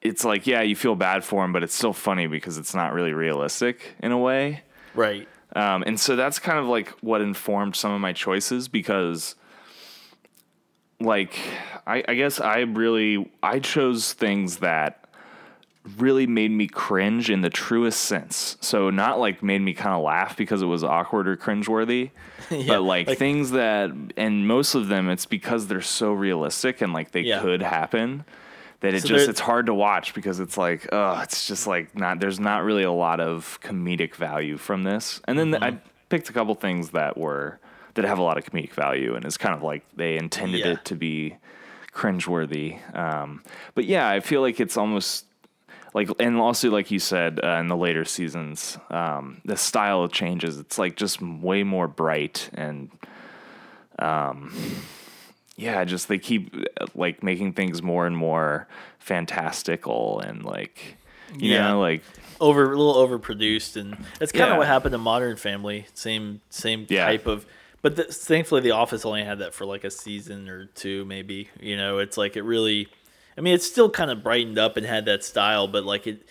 [0.00, 2.94] it's like yeah, you feel bad for him, but it's still funny because it's not
[2.94, 4.62] really realistic in a way.
[4.94, 5.28] right.
[5.56, 9.34] Um, and so that's kind of like what informed some of my choices because,
[11.00, 11.36] like,
[11.86, 15.02] I, I guess I really I chose things that
[15.98, 18.56] really made me cringe in the truest sense.
[18.60, 22.10] So not like made me kind of laugh because it was awkward or cringeworthy,
[22.50, 26.80] Yeah, but like, like- things that and most of them it's because they're so realistic
[26.80, 27.40] and like they Yeah.
[27.40, 28.24] could happen
[28.80, 31.96] that it So just it's hard to watch because it's like oh it's just like
[31.96, 35.64] not there's not really a lot of comedic value from this and then Mm-hmm.
[35.64, 37.58] i picked a couple things that were
[37.94, 40.72] that have a lot of comedic value and it's kind of like they intended Yeah.
[40.72, 41.36] it to be
[41.92, 43.42] cringeworthy um,
[43.74, 45.24] but yeah i feel like it's almost
[45.94, 50.58] like and also like you said uh, in the later seasons um, the style changes
[50.58, 52.90] it's like just way more bright and
[53.98, 54.52] um,
[55.56, 56.54] yeah just they keep
[56.94, 58.66] like making things more and more
[58.98, 60.96] fantastical and like
[61.38, 61.68] you Yeah.
[61.68, 62.02] know like
[62.40, 64.58] over a little overproduced and it's kind of Yeah.
[64.58, 67.06] what happened to modern family same same Yeah.
[67.06, 67.46] type of
[67.82, 71.76] but thankfully the office only had that for like a season or two maybe you
[71.76, 72.88] know it's like it really
[73.38, 76.26] i mean it's still kind of brightened up and had that style but like it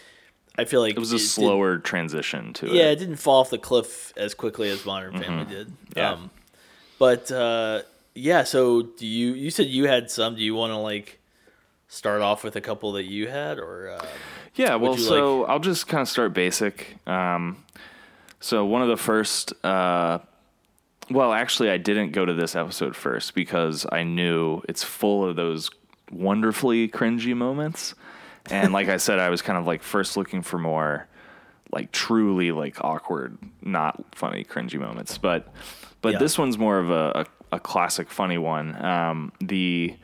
[0.58, 3.42] i feel like it was a didn't- slower transition to yeah it it didn't fall
[3.42, 5.98] off the cliff as quickly as modern family did Mm-hmm.
[5.98, 6.12] Yeah.
[6.12, 6.30] um
[7.00, 7.82] but uh
[8.16, 11.20] yeah so do you you said you had some do you want to like
[11.88, 14.06] start off with a couple that you had, or um,
[14.56, 16.98] Yeah, well, so I'll just kind of start basic.
[17.08, 17.64] Um,
[18.40, 20.20] so one of the first, uh,
[21.10, 25.36] well, actually, I didn't go to this episode first because I knew it's full of
[25.36, 25.70] those
[26.12, 27.96] wonderfully cringy moments.
[28.50, 31.08] And like I said, I was kind of like first looking for more
[31.72, 35.18] like truly like awkward, not funny, cringy moments.
[35.18, 35.48] But
[36.02, 36.20] but Yeah.
[36.20, 38.76] this one's more of a, a, a classic funny one.
[38.84, 39.96] Um, the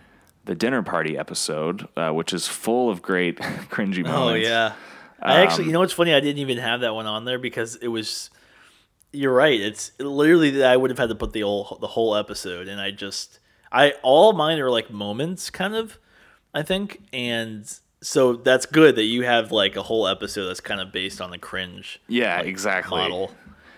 [0.45, 3.37] the dinner party episode, uh, which is full of great
[3.69, 4.07] cringy moments.
[4.07, 4.73] Oh yeah.
[5.21, 6.13] I actually, Um, you know what's funny?
[6.15, 8.29] I didn't even have that one on there because it was.
[9.13, 9.59] You're right.
[9.59, 12.91] It's literally I would have had to put the whole the whole episode, and I
[12.91, 13.39] just
[13.71, 15.97] I all mine are like moments, kind of.
[16.53, 20.81] I think, and so that's good that you have like a whole episode that's kind
[20.81, 22.97] of based on the cringe Yeah, exactly.
[22.97, 23.31] model.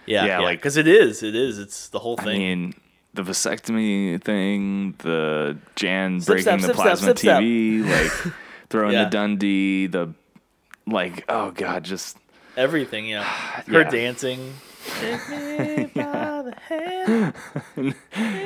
[0.05, 2.39] Yeah, Yeah, yeah, like- because it is, it is, it's the whole I thing.
[2.39, 2.73] mean,
[3.13, 7.13] the vasectomy thing, the Jan breaking the plasma.
[7.13, 8.33] TV, like
[8.69, 9.05] throwing Yeah.
[9.05, 10.13] the Dundie, the
[10.87, 12.17] like, oh god, just
[12.55, 13.23] Everything, yeah.
[13.67, 13.89] Her Yeah.
[13.89, 14.53] dancing.
[14.99, 17.33] Take me by the hand.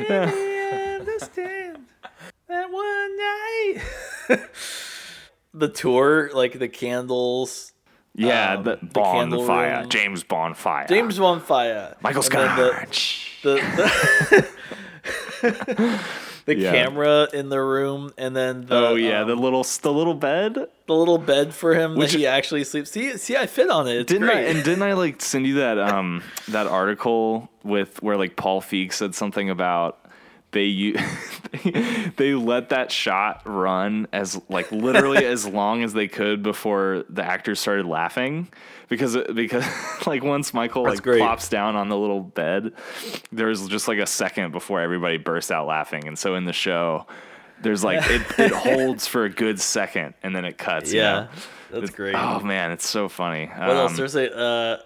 [0.10, 0.30] Let
[1.02, 1.86] understand
[2.48, 3.18] that one
[4.38, 4.40] night.
[5.54, 7.74] the tour, like the candles.
[8.18, 9.90] Yeah, Um, the the Bonfire, candle room.
[9.90, 11.96] James Bonfire, James on fire.
[12.02, 12.58] Michael Scott.
[12.58, 12.88] The,
[13.44, 14.48] the,
[15.42, 16.00] the,
[16.46, 16.72] the Yeah.
[16.72, 20.56] camera in the room, and then the, oh yeah, um, the little the little bed.
[20.88, 22.92] the little bed for him Which- that he actually sleeps.
[22.92, 23.98] See, see, I fit on it.
[23.98, 24.40] It's Didn't I?
[24.42, 28.94] And didn't I like send you that um that article with where like Paul Feig
[28.94, 30.00] said something about
[30.52, 30.94] they
[32.18, 37.24] they let that shot run as like literally as long as they could before the
[37.24, 38.48] actors started laughing
[38.90, 39.66] because because
[40.08, 41.20] like once Michael That's like great.
[41.20, 42.72] plops down on the little bed
[43.32, 46.54] there was just like a second before everybody burst out laughing and so in the
[46.54, 47.06] show
[47.62, 51.12] there's like it, it holds for a good second and then it cuts you yeah,
[51.12, 51.28] know?
[51.72, 52.16] that's It's- great.
[52.16, 53.92] oh man it's so funny What else?
[53.92, 54.78] Um, There's a uh,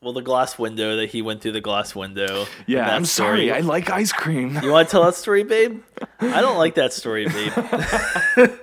[0.00, 2.46] well, the glass window that he went through the glass window.
[2.66, 3.48] Yeah, I'm story.
[3.48, 3.52] sorry.
[3.52, 4.58] I like ice cream.
[4.62, 5.82] You want to tell that story, babe?
[6.20, 7.52] I don't like that story, babe.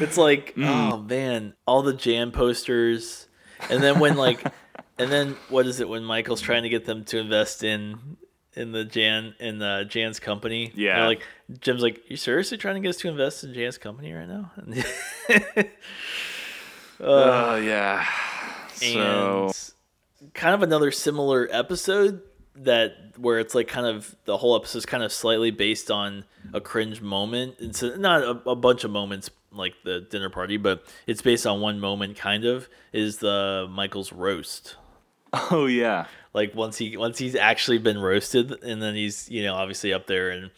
[0.00, 0.92] it's like, Mm.
[0.92, 3.26] oh man, all the jam posters,
[3.70, 4.42] and then when like,
[4.98, 8.16] and then what is it when Michael's trying to get them to invest in
[8.56, 10.70] in the Jan in the Jan's company?
[10.76, 11.06] Yeah.
[11.06, 11.22] Like
[11.60, 14.52] Jim's like, you seriously trying to get us to invest in Jan's company right now?
[17.00, 18.06] Oh yeah.
[18.74, 19.73] So and
[20.32, 22.22] kind of another similar episode
[22.56, 26.24] that where it's like kind of the whole episode is kind of slightly based on
[26.52, 27.56] a cringe moment.
[27.58, 31.60] It's not a, a bunch of moments like the dinner party, but it's based on
[31.60, 32.16] one moment.
[32.16, 34.76] Kind of is the Michael's roast.
[35.32, 36.06] oh yeah.
[36.32, 40.06] Like once he once he's actually been roasted, and then he's you know obviously up
[40.06, 40.50] there and.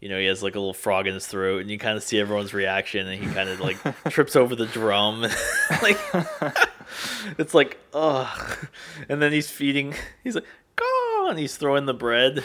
[0.00, 2.04] You know, he has like a little frog in his throat, and you kind of
[2.04, 3.78] see everyone's reaction, and he kind of like
[4.10, 5.22] trips over the drum.
[5.82, 5.98] like,
[7.38, 8.68] it's like, ugh.
[9.08, 10.46] And then he's feeding, he's like,
[10.76, 12.44] go, and he's throwing the bread,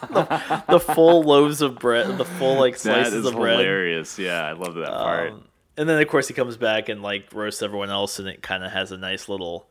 [0.10, 3.58] the, the full loaves of bread, the full like slices is of bread.
[3.58, 4.18] hilarious.
[4.18, 5.32] Yeah, I love that part.
[5.32, 5.44] Um,
[5.76, 8.64] and then of course he comes back and like roasts everyone else, and it kind
[8.64, 9.68] of has a nice little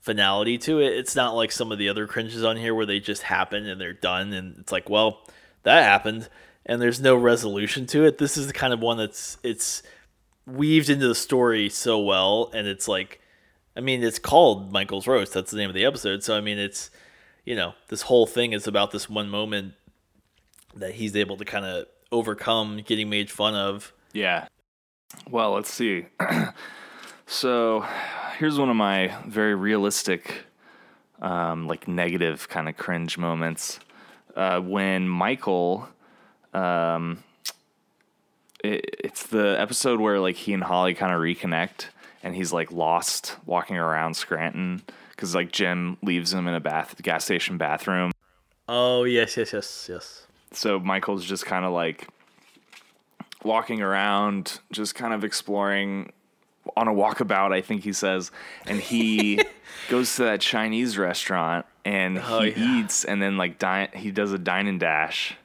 [0.00, 0.92] finality to it.
[0.92, 3.80] It's not like some of the other cringes on here where they just happen and
[3.80, 5.26] they're done, and it's like, well,
[5.62, 6.28] that happened,
[6.66, 8.18] and there's no resolution to it.
[8.18, 9.82] This is the kind of one that's it's
[10.46, 13.20] weaved into the story so well, and it's like,
[13.76, 15.32] I mean, it's called Michael's roast.
[15.32, 16.22] That's the name of the episode.
[16.22, 16.90] So I mean, it's
[17.44, 19.74] you know, this whole thing is about this one moment
[20.74, 23.92] that he's able to kind of overcome getting made fun of.
[24.12, 24.48] Yeah.
[25.30, 26.06] Well, let's see.
[27.26, 27.86] so,
[28.38, 30.44] here's one of my very realistic,
[31.20, 33.78] um, like negative kind of cringe moments.
[34.34, 35.88] Uh, when Michael,
[36.52, 37.22] um,
[38.64, 41.86] it, it's the episode where like he and Holly kind of reconnect,
[42.24, 47.00] and he's like lost walking around Scranton because like Jim leaves him in a bath
[47.02, 48.10] gas station bathroom.
[48.68, 50.26] Oh yes, yes, yes, yes.
[50.50, 52.08] So Michael's just kind of like
[53.44, 56.12] walking around, just kind of exploring
[56.76, 58.30] on a walkabout, I think he says.
[58.66, 59.40] And he
[59.90, 62.80] goes to that Chinese restaurant and Oh, he yeah.
[62.80, 65.36] eats and then like dine he does a dine and dash.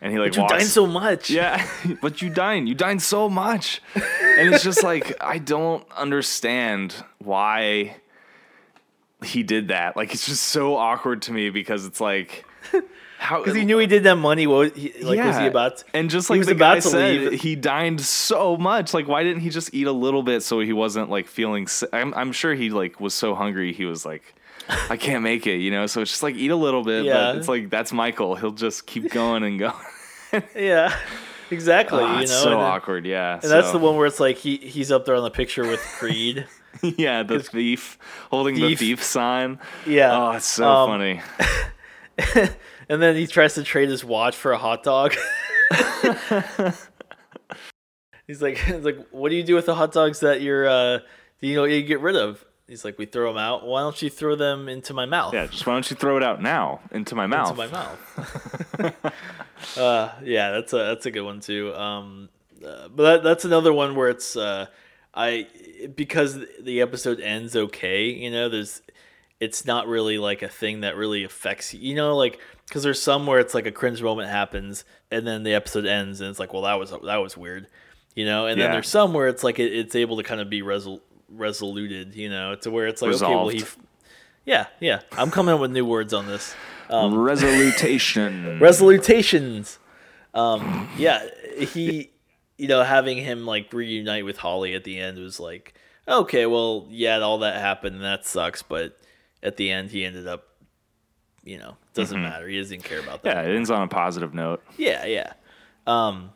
[0.00, 1.28] And he like But you walks dine so much.
[1.30, 1.66] yeah,
[2.02, 2.66] but you dine.
[2.66, 3.80] You dine so much.
[3.94, 7.96] And it's just like, I don't understand why
[9.24, 9.96] he did that.
[9.96, 12.44] Like, it's just so awkward to me because it's like,
[13.18, 13.38] how.
[13.40, 14.46] because he knew he did that money.
[14.46, 15.46] What he, like was he Yeah.
[15.46, 15.82] about?
[15.92, 17.40] And just he like was the about guy to said, leave.
[17.40, 18.94] he dined so much.
[18.94, 21.66] Like, why didn't he just eat a little bit so he wasn't like feeling?
[21.92, 24.34] I'm, I'm sure he like was so hungry he was like,
[24.68, 25.86] I can't make it, you know.
[25.86, 27.04] So it's just like eat a little bit.
[27.04, 27.14] Yeah.
[27.32, 28.34] But it's like that's Michael.
[28.36, 29.74] He'll just keep going and going.
[30.54, 30.94] Yeah,
[31.50, 32.02] exactly.
[32.02, 33.06] Ah, you know, so then- awkward.
[33.06, 35.66] Yeah, and that's the one where it's like he he's up there on the picture
[35.66, 36.46] with Creed.
[36.82, 37.98] yeah, the thief
[38.30, 38.78] holding the Thief.
[38.78, 39.58] thief sign.
[39.86, 40.14] Yeah.
[40.14, 41.22] Oh, it's so Um, funny.
[42.90, 45.14] and then he tries to trade his watch for a hot dog.
[48.26, 50.98] he's like, he's like, what do you do with the hot dogs that you're, uh,
[51.40, 52.44] you know, you get rid of?
[52.68, 53.66] He's like, we throw them out.
[53.66, 55.32] Why don't you throw them into my mouth?
[55.32, 57.58] Yeah, just why don't you throw it out now into my mouth?
[57.58, 59.18] Into my mouth.
[59.78, 61.74] uh, yeah, that's a that's a good one too.
[61.74, 62.28] Um,
[62.64, 64.66] uh, but that, that's another one where it's uh,
[65.14, 65.48] I
[65.94, 68.10] because the episode ends okay.
[68.10, 68.82] You know, there's
[69.40, 71.80] it's not really like a thing that really affects you.
[71.80, 75.42] You know, like because there's some where it's like a cringe moment happens and then
[75.42, 77.66] the episode ends and it's like, well, that was that was weird.
[78.14, 80.50] You know, and then there's some where it's like it, it's able to kind of
[80.50, 82.14] be resol- resoluted.
[82.14, 83.58] You know, to where it's like okay, well he.
[83.58, 83.78] Resolved.
[84.44, 85.00] Yeah, yeah.
[85.12, 86.54] I'm coming up with new words on this.
[86.88, 88.58] Um, Resolution.
[88.60, 89.78] Resolutations.
[90.34, 91.26] Um, yeah,
[91.58, 92.12] he,
[92.58, 95.74] you know, having him like reunite with Holly at the end was like,
[96.06, 98.96] okay, well, yeah, all that happened and that sucks, but
[99.42, 100.46] at the end he ended up,
[101.42, 102.46] you know, doesn't matter.
[102.46, 103.36] He doesn't care about that.
[103.36, 104.62] yeah, it ends on a positive note.
[104.76, 105.32] Yeah, yeah.
[105.88, 106.30] Um,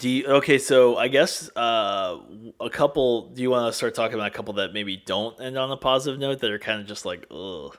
[0.00, 2.18] do you, okay, so I guess uh,
[2.60, 3.28] a couple.
[3.30, 5.76] Do you want to start talking about a couple that maybe don't end on a
[5.76, 7.76] positive note that are kind of just like, ugh,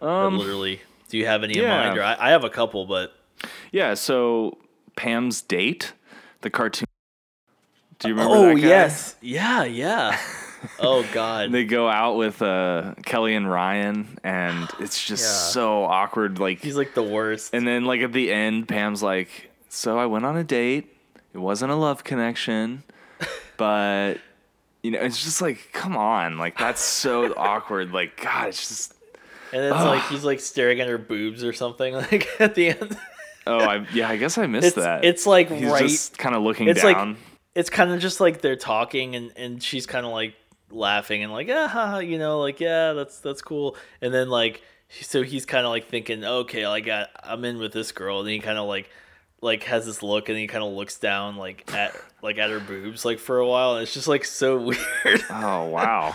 [0.00, 0.80] Um, literally.
[1.08, 1.98] Do you have any in mind?
[1.98, 3.12] Or I, I have a couple, but
[3.70, 3.94] yeah.
[3.94, 4.58] So
[4.96, 5.92] Pam's date,
[6.40, 6.86] the cartoon.
[7.98, 8.66] Do you remember oh that guy?
[8.68, 10.18] yes, yeah, yeah.
[10.80, 15.52] oh god, They go out with uh, Kelly and Ryan, and it's just Yeah.
[15.52, 16.38] so awkward.
[16.38, 17.54] Like, he's like the worst.
[17.54, 20.92] and then like at the end, Pam's like, "So I went on a date.
[21.36, 22.82] It wasn't a love connection,
[23.58, 24.14] but
[24.82, 27.92] you know, it's just like, come on, like that's so awkward.
[27.92, 28.94] Like, God, it's just."
[29.52, 31.94] And it's like he's like staring at her boobs or something.
[32.10, 32.96] Like at the end,
[33.46, 35.04] Oh, I yeah, I guess I missed it's that.
[35.04, 35.82] it's like He's right.
[35.82, 37.10] just kind of looking it's down.
[37.10, 37.16] like
[37.54, 40.34] it's kind of just like they're talking and and she's kind of like
[40.70, 44.62] laughing and like ah you know like yeah that's that's cool and then like
[45.02, 48.28] so he's kind of like thinking okay I got I'm in with this girl and
[48.28, 48.90] he kind of like
[49.42, 52.58] like has this look and he kind of looks down like at like at her
[52.60, 54.56] boobs like for a while and it's just like so
[55.04, 55.24] weird.
[55.30, 56.14] oh wow.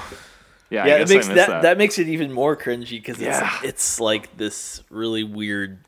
[0.70, 3.60] Yeah, yeah, it makes I that, that makes it even more cringy because it's Yeah.
[3.64, 5.80] it's like this really weird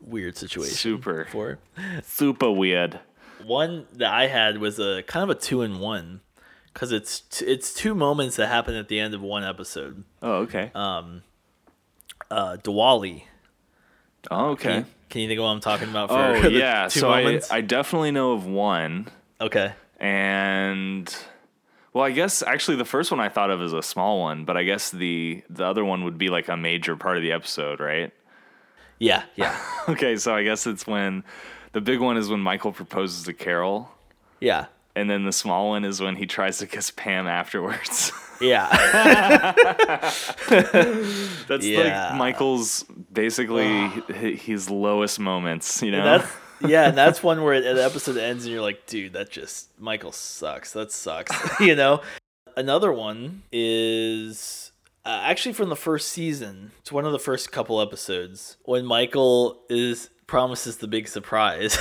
[0.00, 1.24] weird situation Super.
[1.30, 2.04] for it.
[2.04, 3.00] Super weird.
[3.44, 6.20] One that I had was a kind of a two in one
[6.72, 10.04] because it's t- it's two moments that happen at the end of one episode.
[10.22, 10.70] Oh, okay.
[10.74, 11.22] Um,
[12.30, 13.22] uh, Diwali.
[14.30, 14.84] oh, okay.
[15.08, 16.08] Can you think of what I'm talking about?
[16.08, 17.40] For Oh yeah, so I?
[17.50, 19.08] I definitely know of one,
[19.40, 19.72] okay.
[19.98, 21.14] and
[21.92, 24.56] well, I guess actually the first one I thought of is a small one, but
[24.56, 27.80] I guess the the other one would be like a major part of the episode,
[27.80, 28.12] right?
[28.98, 31.24] Yeah, yeah, Okay, so I guess it's when
[31.72, 33.90] the big one is when Michael proposes to Carol,
[34.40, 38.12] yeah, and then the small one is when he tries to kiss Pam afterwards.
[38.40, 38.68] yeah.
[40.48, 42.08] That's Yeah.
[42.10, 46.04] like Michael's basically his lowest moments, you know?
[46.04, 46.30] that's
[46.66, 50.12] yeah, and that's one where the episode ends and you're like, dude, that just Michael
[50.12, 50.72] sucks.
[50.72, 51.34] That sucks.
[51.60, 52.00] you know.
[52.56, 54.72] Another one is
[55.06, 56.72] uh, actually from the first season.
[56.80, 61.78] It's one of the first couple episodes when Michael is promises the big surprise.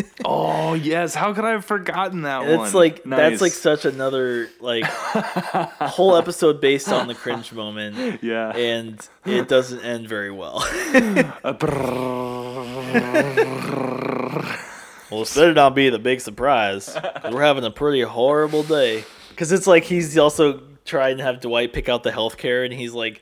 [0.24, 2.64] oh yes, how could I have forgotten that one?
[2.64, 8.22] it's like that's like such another like whole episode based on the cringe moment.
[8.22, 8.56] yeah.
[8.56, 10.64] And it doesn't end very well.
[15.12, 16.96] Well, it better not be the big surprise.
[17.30, 19.04] We're having a pretty horrible day.
[19.28, 22.94] Because it's like he's also trying to have Dwight pick out the healthcare, and he's
[22.94, 23.20] like,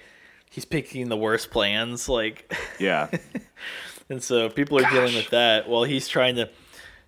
[0.50, 2.08] he's picking the worst plans.
[2.08, 3.08] Like, yeah.
[4.08, 6.48] and so people are dealing with that while he's trying to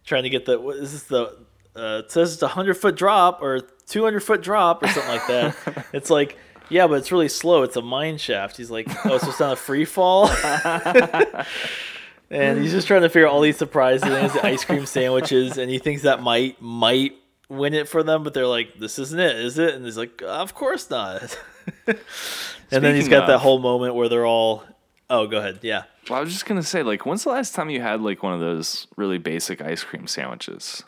[0.05, 1.37] trying to get the what is this the
[1.75, 5.13] uh, it says it's a hundred foot drop or two hundred foot drop or something
[5.13, 5.87] like that.
[5.93, 6.39] it's like.
[6.69, 7.65] Yeah, but it's really slow.
[7.65, 8.57] It's a mine shaft.
[8.57, 10.29] He's like, oh, so it's not a free fall.
[12.31, 15.59] and he's just trying to figure out all these surprises and his ice cream sandwiches,
[15.59, 17.13] and he thinks that might might
[17.53, 20.23] win it for them, but they're like, "This isn't it, is it?" And he's like,
[20.23, 21.39] "Of course not."
[21.87, 21.99] and
[22.71, 24.65] then he's got that whole moment where they're all,
[25.13, 27.71] "Oh, go ahead, yeah." Well, I was just gonna say, like, when's the last time
[27.71, 30.83] you had like one of those really basic ice cream sandwiches?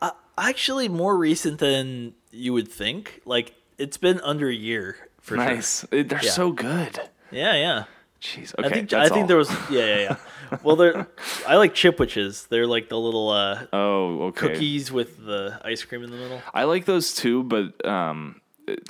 [0.00, 3.20] Uh, actually, more recent than you would think.
[3.24, 5.84] Like it's been under a year for Nice.
[5.90, 6.30] It- they're Yeah.
[6.30, 7.00] so good.
[7.30, 7.84] Yeah, yeah.
[8.20, 8.54] Jeez.
[8.58, 8.68] Okay.
[8.68, 9.26] I think I that's think all.
[9.26, 10.16] there was yeah yeah yeah.
[10.62, 11.08] well, they're
[11.48, 12.46] I like chipwiches.
[12.48, 14.48] They're like the little uh, Oh, okay.
[14.48, 16.40] cookies with the ice cream in the middle.
[16.54, 18.40] I like those too, but um,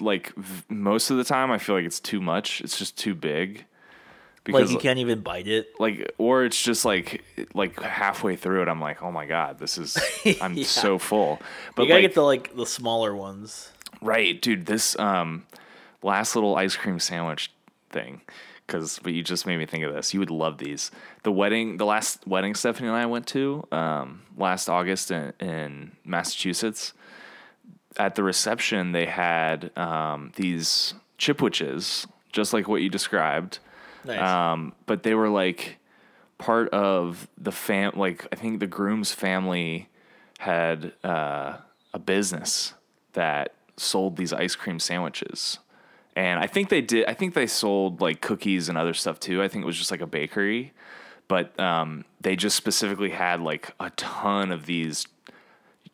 [0.01, 2.61] like v- most of the time, I feel like it's too much.
[2.61, 3.64] It's just too big.
[4.49, 5.70] Like you can't even bite it.
[5.78, 7.22] like or it's just like
[7.55, 9.97] like halfway through it i'm like oh my god this is
[10.40, 10.64] i'm Yeah.
[10.64, 11.40] so full
[11.76, 13.70] but you gotta like, get the like the smaller ones.
[14.01, 15.47] right dude this um
[16.03, 17.53] last little ice cream sandwich
[17.90, 18.20] thing
[18.66, 20.90] because but you just made me think of this you would love these
[21.22, 25.93] the wedding the last wedding stephanie and i went to um last august in, in
[26.05, 26.93] massachusetts
[27.99, 33.59] at the reception they had um these chipwiches just like what you described
[34.05, 34.20] Nice.
[34.20, 35.78] um, but they were like
[36.38, 37.92] part of the fam.
[37.96, 39.88] Like I think the groom's family
[40.38, 41.59] had uh,
[41.94, 42.74] a business
[43.12, 45.59] that sold these ice cream sandwiches,
[46.16, 47.07] and I think they did.
[47.07, 49.42] I think they sold like cookies and other stuff too.
[49.42, 50.72] I think it was just like a bakery,
[51.28, 55.07] but um, they just specifically had like a ton of these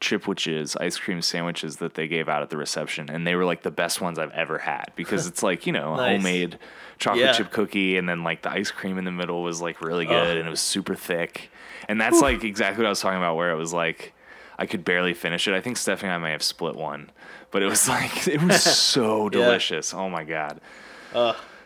[0.00, 3.62] Chipwiches ice cream sandwiches that they gave out at the reception, and they were like
[3.62, 6.16] the best ones I've ever had because it's like you know a Nice.
[6.16, 6.58] homemade
[6.98, 7.32] chocolate Yeah.
[7.32, 10.36] chip cookie, and then like the ice cream in the middle was like really good,
[10.36, 11.50] and it was super thick,
[11.88, 14.12] and that's like exactly what I was talking about, where it was like
[14.58, 15.54] I could barely finish it.
[15.54, 17.10] I think Stephanie and I may have split one,
[17.50, 19.92] but it was like it was so delicious.
[19.92, 20.60] Oh my god.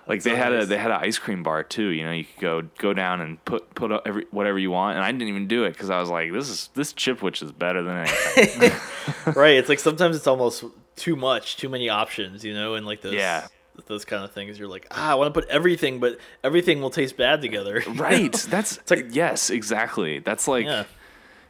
[0.06, 1.88] Like they had a they had an ice cream bar too.
[1.88, 4.96] You know, you could go go down and put put up every whatever you want,
[4.96, 7.52] and I didn't even do it because I was like, this is this chipwich is
[7.52, 8.72] better than anything.
[9.34, 9.56] right.
[9.56, 10.64] It's like sometimes it's almost
[10.96, 13.46] too much, too many options, you know, and like those Yeah.
[13.86, 14.58] those kind of things.
[14.58, 17.82] You're like, ah, I want to put everything, but everything will taste bad together.
[17.94, 18.32] right.
[18.32, 20.18] That's like- yes, exactly.
[20.18, 20.84] That's like Yeah.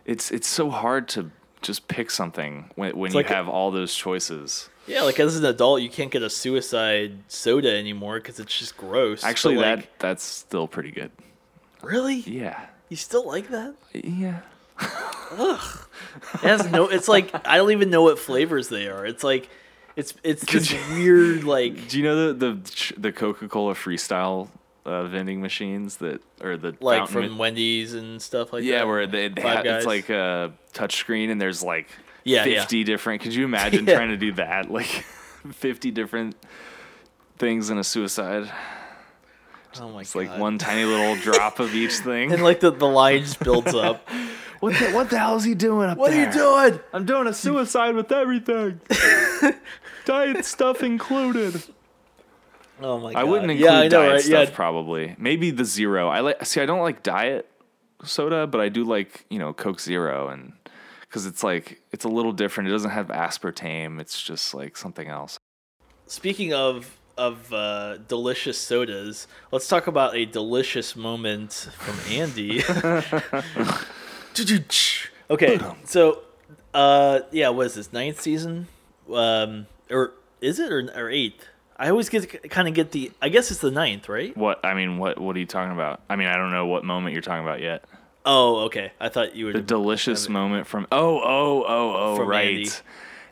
[0.05, 1.31] it's it's so hard to
[1.63, 4.69] just pick something when when you like a- have all those choices.
[4.87, 8.77] Yeah, like as an adult, you can't get a suicide soda anymore because it's just
[8.77, 9.23] gross.
[9.25, 11.11] Actually, But, that like, that's still pretty good.
[11.83, 12.67] really, Yeah.
[12.89, 13.75] you still like that?
[13.95, 14.41] Yeah.
[16.35, 16.89] It has no.
[16.89, 19.07] It's like I don't even know what flavors they are.
[19.07, 19.49] It's like,
[19.97, 24.49] it's it's this weird like Do you know the the the Coca Cola Freestyle
[24.85, 28.79] uh, vending machines that or the like from Wendy's and stuff like Yeah, that.
[28.79, 31.89] Yeah, where they, they have, it's like a touch screen and there's like
[32.25, 32.61] Yeah, yeah.
[32.61, 33.23] 50 different.
[33.23, 33.95] Could you imagine Yeah.
[33.97, 34.71] trying to do that?
[34.71, 34.87] Like
[35.53, 36.37] 50 different
[37.39, 38.51] things in a suicide.
[39.81, 42.33] oh my It's god, like one tiny little drop of each thing.
[42.33, 44.09] and like the the line just builds up.
[44.61, 46.79] what the, what the hell is he doing up what are you doing?
[46.93, 48.81] I'm doing a suicide with everything.
[50.05, 51.63] Diet stuff included.
[52.81, 54.21] Oh my god, I wouldn't include yeah, I know, diet right?
[54.21, 55.15] stuff Yeah, probably.
[55.19, 56.09] Maybe the zero.
[56.09, 57.49] I like see I don't like diet
[58.05, 60.53] soda, but I do like, you know, Coke Zero and
[61.13, 62.69] cuz it's like it's a little different.
[62.69, 64.01] It doesn't have aspartame.
[64.01, 65.39] It's just like something else.
[66.07, 72.63] Speaking of of uh, delicious sodas, let's talk about a delicious moment from Andy.
[75.31, 76.23] okay, so
[76.75, 78.69] uh, yeah, what is this ninth season?
[79.13, 81.47] Um, or is it or, or eighth?
[81.77, 83.13] I always get kind of get the.
[83.21, 84.37] I guess it's the ninth, right?
[84.37, 86.03] What I mean, what what are you talking about?
[86.09, 87.85] I mean, I don't know what moment you're talking about yet.
[88.25, 88.93] Oh, okay.
[89.01, 92.47] I thought you were The delicious moment from Oh, oh, oh, oh, From right.
[92.59, 92.71] Andy.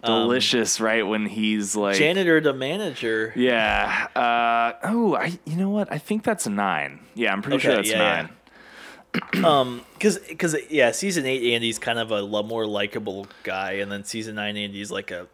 [0.03, 3.35] Um, Delicious, right when he's like janitor to manager.
[3.37, 4.07] Yeah.
[4.17, 5.39] Uh, oh, I.
[5.45, 5.93] You know what?
[5.93, 7.01] I think that's nine.
[7.15, 8.31] Yeah, I'm pretty sure Okay, that's yeah, nine.
[9.45, 13.93] Um, because because yeah, season eight Andy's kind of a lo- more likable guy, and
[13.93, 15.27] then season nine Andy's like a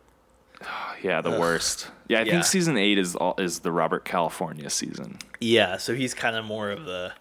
[1.03, 1.89] Yeah, the worst.
[2.09, 2.33] Yeah, I Yeah.
[2.33, 5.19] think season eight is all, is the Robert California season.
[5.41, 7.13] Yeah, so he's kind of more of the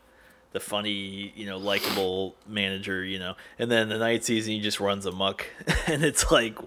[0.56, 3.36] the funny, you know, likable manager, you know.
[3.60, 5.45] And then the night season he just runs amok
[5.88, 6.58] and it's like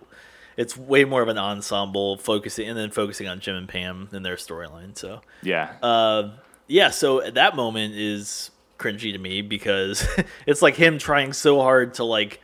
[0.57, 4.25] it's way more of an ensemble focusing and then focusing on Jim and Pam and
[4.27, 4.97] their storyline.
[4.99, 5.73] So, Yeah.
[5.83, 6.33] uh,
[6.67, 10.07] yeah, so that moment is cringy to me because
[10.47, 12.41] it's like him trying so hard to like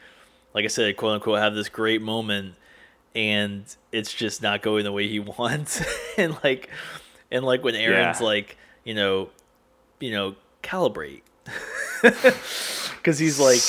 [0.54, 2.54] like I said, quote unquote have this great moment
[3.14, 5.82] and it's just not going the way he wants.
[6.16, 6.70] and like
[7.30, 8.26] and like when Erin's Yeah.
[8.26, 9.28] like, you know,
[10.00, 11.22] you know, calibrate.
[13.02, 13.60] Cuz he's like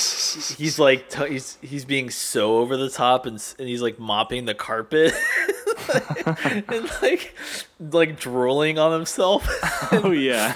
[0.58, 4.46] he's like t- he's he's being so over the top and, and he's like mopping
[4.46, 5.14] the carpet
[6.70, 7.36] and like
[7.80, 9.48] like drooling on himself.
[9.92, 10.56] Oh yeah.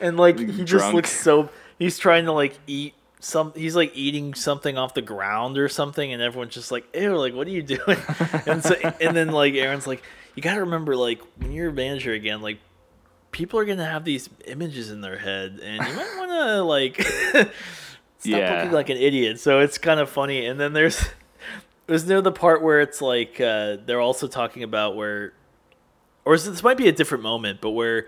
[0.00, 4.34] and like he just looks so he's trying to like eat some he's like eating
[4.34, 7.62] something off the ground or something and everyone's just like ew like what are you
[7.62, 7.98] doing?
[8.46, 10.02] And so and then like Erin's like
[10.34, 12.58] you gotta remember like when you're a manager again like
[13.32, 17.00] people are gonna have these images in their head and you might want to like
[17.32, 17.50] stop
[18.24, 18.56] Yeah.
[18.58, 21.02] looking like an idiot so it's kind of funny and then there's
[21.88, 25.32] there's no the part where it's like uh, they're also talking about where
[26.24, 28.06] or this might be a different moment but where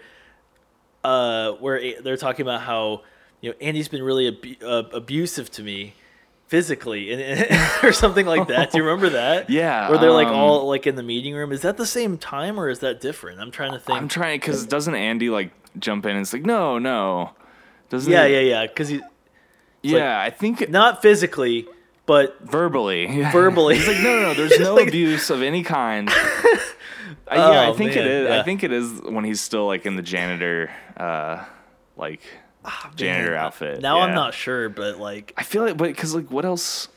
[1.02, 3.02] uh, where they're talking about how
[3.40, 5.94] you know Andy's been really abu- uh, abusive to me,
[6.48, 7.12] physically
[7.82, 8.70] or something like that.
[8.72, 9.48] Do you remember that?
[9.50, 11.52] Yeah, Where they're like um, all like in the meeting room.
[11.52, 13.40] Is that the same time or is that different?
[13.40, 13.96] I'm trying to think.
[13.98, 17.30] I'm trying because doesn't Andy like jump in and it's like no no
[17.90, 18.66] doesn't yeah, he- yeah, yeah.
[18.66, 19.00] Because he
[19.82, 21.66] yeah I think not physically,
[22.06, 23.76] but verbally verbally.
[23.76, 24.34] He's like, no, no, no.
[24.34, 26.08] There's no Like- abuse of any kind.
[26.10, 28.28] Uh, yeah, I Oh, think man, it is.
[28.28, 28.38] yeah.
[28.40, 31.42] I think it is when he's still like in the janitor, uh,
[31.96, 32.20] like
[32.64, 33.80] Oh, janitor Man, outfit.
[33.80, 36.88] Now I'm not sure, but like I feel like, but because like, what else?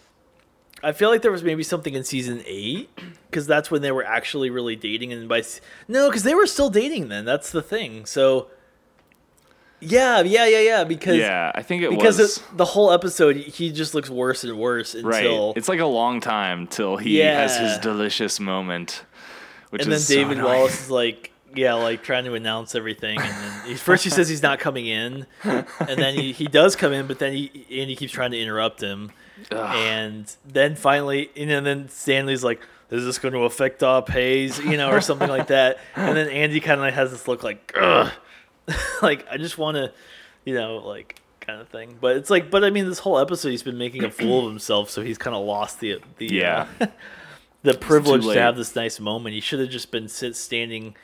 [0.84, 2.90] I feel like there was maybe something in season eight
[3.30, 5.44] because that's when they were actually really dating, and by
[5.88, 7.26] no, because they were still dating then.
[7.26, 8.06] That's the thing.
[8.06, 8.48] So
[9.80, 10.84] yeah, yeah, yeah, yeah.
[10.84, 14.44] Because Yeah, I think it because was it, the whole episode he just looks worse
[14.44, 15.26] and worse right.
[15.26, 19.04] until It's like a long time till he has his delicious moment,
[19.70, 20.60] which and then so David annoying.
[20.60, 21.32] Wallace is like.
[21.58, 24.86] Yeah, like trying to announce everything, and then he, first he says he's not coming
[24.86, 25.66] in, and
[25.98, 29.12] then he, he does come in, but then he Andy keeps trying to interrupt him,
[29.52, 34.02] and then finally, you know, and then Stanley's like, "Is this going to affect our
[34.02, 35.80] pays?" You know, or something like that.
[35.96, 38.12] And then Andy kind of has this look like, Ugh.
[39.02, 39.92] like I just want to,
[40.46, 41.98] you know, like kind of thing.
[42.00, 44.52] But it's like, but I mean, this whole episode he's been making a fool of
[44.52, 46.68] himself, so he's kind of lost the the Yeah.
[46.82, 46.88] uh,
[47.64, 49.34] the privilege to have this nice moment.
[49.36, 50.96] He should have just been sit standing.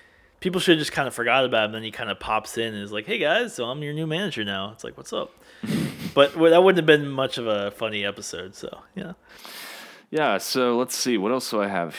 [0.44, 1.72] People should have just kind of forgot about him.
[1.72, 4.06] Then he kind of pops in and is like, "Hey guys, so I'm your new
[4.06, 5.32] manager now." It's like, "What's up?"
[6.14, 8.54] but well, that wouldn't have been much of a funny episode.
[8.54, 9.14] So yeah.
[10.12, 11.18] Yeah, so let's see.
[11.18, 11.96] What else do I have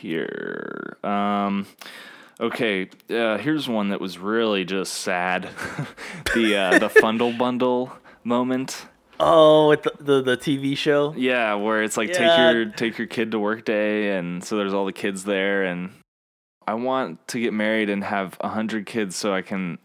[0.00, 0.98] here?
[1.02, 1.66] Um,
[2.38, 5.48] okay, uh, here's one that was really just sad.
[6.36, 8.86] the uh, the Fundle Bundle moment.
[9.18, 11.12] Oh, with the, the the TV show.
[11.16, 12.18] Yeah, where it's like Yeah.
[12.18, 15.64] take your take your kid to work day, and so there's all the kids there,
[15.64, 15.90] and
[16.70, 19.78] I want to get married and have a hundred kids so I can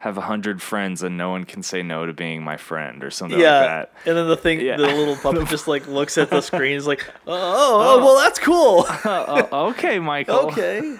[0.00, 3.10] have a hundred friends and no one can say no to being my friend or
[3.10, 3.92] something yeah, like that.
[4.06, 4.76] and then the thing, Yeah.
[4.76, 8.04] the little puppet just like looks at the screen, is like, oh, "Oh, oh, oh,
[8.04, 10.50] well, that's cool." Oh, oh, okay, Michael.
[10.50, 10.96] okay.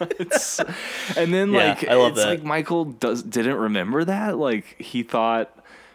[0.00, 0.58] It's,
[1.16, 2.28] and then Yeah, like I love it's that.
[2.28, 4.36] like Michael does didn't remember that.
[4.36, 5.50] Like he thought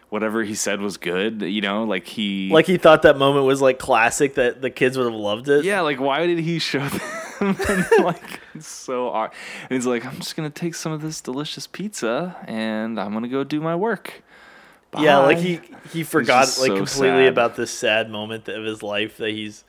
[0.10, 1.42] whatever he said was good.
[1.44, 4.98] You know, like he Like he thought that moment was like classic, that the kids
[4.98, 5.64] would have loved it.
[5.66, 5.82] yeah.
[5.82, 6.88] Like why did he show
[7.42, 9.32] and, like it's so odd.
[9.70, 13.28] And he's like, I'm just gonna take some of this delicious pizza and I'm gonna
[13.28, 14.24] go do my work.
[14.98, 15.62] Yeah, like he
[15.92, 17.28] he forgot like so completely sad.
[17.28, 19.64] about this sad moment of his life that he's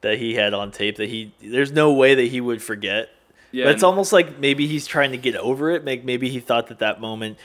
[0.00, 3.10] that he had on tape that he there's no way that he would forget.
[3.52, 5.84] Yeah, but it's almost like maybe he's trying to get over it.
[5.84, 7.38] Like maybe he thought that that moment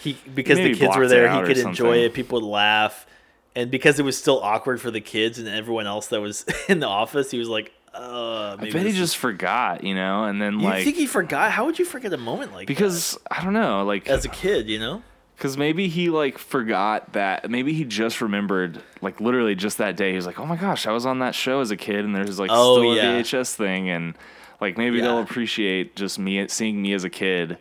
[0.00, 2.14] he because the kids were there, he could enjoy it.
[2.14, 3.06] People would laugh,
[3.54, 6.80] and because it was still awkward for the kids and everyone else that was in
[6.80, 9.84] the office, he was like, "Uh, I bet he just forgot.
[9.84, 11.50] You know, and then You like think he forgot?
[11.52, 14.68] How would you forget a moment like because I don't know, like as a kid?
[14.68, 15.02] You know?
[15.36, 17.50] Because maybe he like forgot that.
[17.50, 20.10] Maybe he just remembered, like literally just that day.
[20.10, 22.14] He was like, "Oh my gosh, I was on that show as a kid, and
[22.14, 23.12] there's like Oh, still yeah.
[23.16, 24.14] a VHS thing, and
[24.60, 27.56] like maybe they'll appreciate just me seeing me as a kid."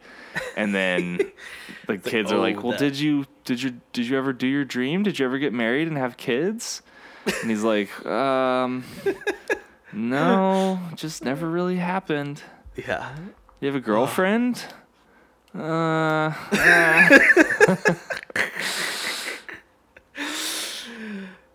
[0.57, 1.19] And then
[1.88, 4.45] the kids are oh, like, "Well, that- did you did you did you ever do
[4.47, 5.03] your dream?
[5.03, 6.82] Did you ever get married and have kids?"
[7.41, 8.84] And he's like, "Um,
[9.94, 12.42] no, just never really happened.
[12.76, 13.16] Yeah.
[13.60, 14.66] You have a girlfriend?"
[15.54, 16.32] Uh,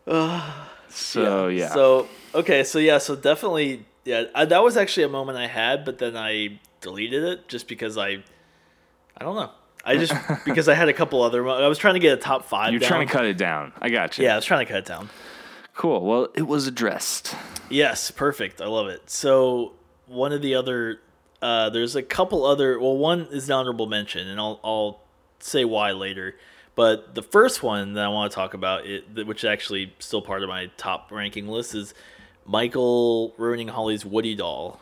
[0.89, 1.69] so yeah.
[1.69, 5.85] So okay, so yeah, so definitely, yeah, I, that was actually a moment I had,
[5.85, 8.23] but then I deleted it just because I,
[9.17, 9.51] I don't know,
[9.85, 10.13] I just
[10.45, 11.43] because I had a couple other.
[11.43, 12.73] mo- I was trying to get a top five.
[12.73, 12.89] You're down.
[12.89, 13.73] trying to cut it down.
[13.81, 14.25] I got you.
[14.25, 15.09] Yeah, I was trying to cut it down.
[15.75, 16.05] Cool.
[16.05, 17.35] Well, it was addressed.
[17.71, 18.61] Yes, perfect.
[18.61, 19.09] I love it.
[19.11, 19.73] So
[20.07, 21.01] one of the other,
[21.43, 22.79] uh, there's a couple other.
[22.79, 25.01] Well, one is an honorable mention, and I'll I'll
[25.41, 26.37] say why later.
[26.77, 30.21] But the first one that I want to talk about, it, which is actually still
[30.23, 31.95] part of my top ranking list, is
[32.47, 34.81] Michael ruining Holly's Woody doll,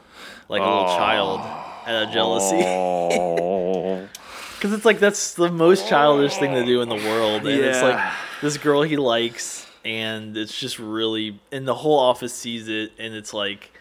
[0.49, 4.09] like a little child out of jealousy.
[4.57, 7.83] Because it's like that's the most childish thing to do in the world, and it's
[7.83, 8.15] like Yeah.
[8.43, 13.15] this girl he likes, and it's just really, and the whole office sees it, and
[13.15, 13.73] it's like,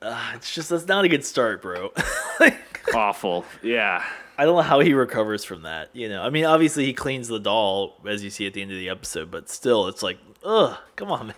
[0.00, 1.92] uh, it's just that's not a good start, bro.
[2.40, 3.44] like, Awful.
[3.62, 4.04] Yeah.
[4.38, 5.90] I don't know how he recovers from that.
[5.92, 8.72] You know, I mean, obviously he cleans the doll as you see at the end
[8.72, 11.36] of the episode, but still, it's like, ugh, come on, man.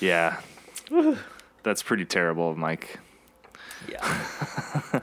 [0.00, 0.40] Yeah.
[1.62, 2.98] That's pretty terrible, Mike.
[3.88, 4.26] Yeah,